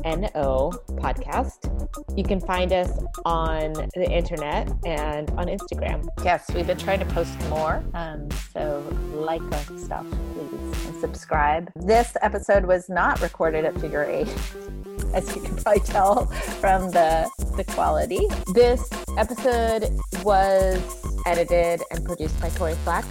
N 0.05 0.31
O 0.35 0.71
podcast. 0.97 1.71
You 2.17 2.25
can 2.25 2.41
find 2.41 2.73
us 2.73 2.91
on 3.25 3.73
the 3.73 4.09
internet 4.11 4.71
and 4.85 5.31
on 5.31 5.47
Instagram. 5.47 6.07
Yes, 6.23 6.51
we've 6.55 6.67
been 6.67 6.79
trying 6.79 7.01
to 7.01 7.07
post 7.07 7.33
more. 7.49 7.83
Um, 7.95 8.29
so 8.53 8.85
like 9.15 9.43
our 9.43 9.79
stuff, 9.79 10.07
please, 10.35 10.87
and 10.87 11.01
subscribe. 11.01 11.71
This 11.77 12.17
episode 12.23 12.67
was 12.67 12.89
not 12.89 13.21
recorded 13.21 13.65
at 13.65 13.79
Figure 13.81 14.05
Eight, 14.05 14.29
as 15.15 15.35
you 15.35 15.43
can 15.43 15.57
probably 15.57 15.81
tell 15.81 16.27
from 16.27 16.91
the 16.91 17.31
the 17.57 17.65
quality. 17.65 18.27
This 18.53 18.89
episode 19.17 19.89
was 20.23 20.81
edited 21.27 21.83
and 21.91 22.05
produced 22.05 22.39
by 22.41 22.51
Tori 22.51 22.75
Flack. 22.77 23.05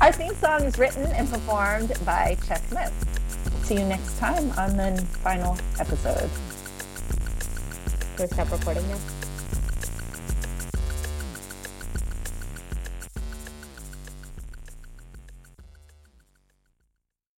Our 0.00 0.12
theme 0.12 0.34
song 0.36 0.62
is 0.62 0.78
written 0.78 1.04
and 1.12 1.28
performed 1.28 1.92
by 2.06 2.36
Chess 2.46 2.66
Smith. 2.68 3.19
See 3.70 3.78
you 3.78 3.86
next 3.86 4.18
time 4.18 4.50
on 4.58 4.76
the 4.76 5.00
final 5.22 5.56
episode. 5.78 6.28
Can 8.16 8.18
we 8.18 8.26
stop 8.26 8.50
recording 8.50 8.82
now? 8.88 9.19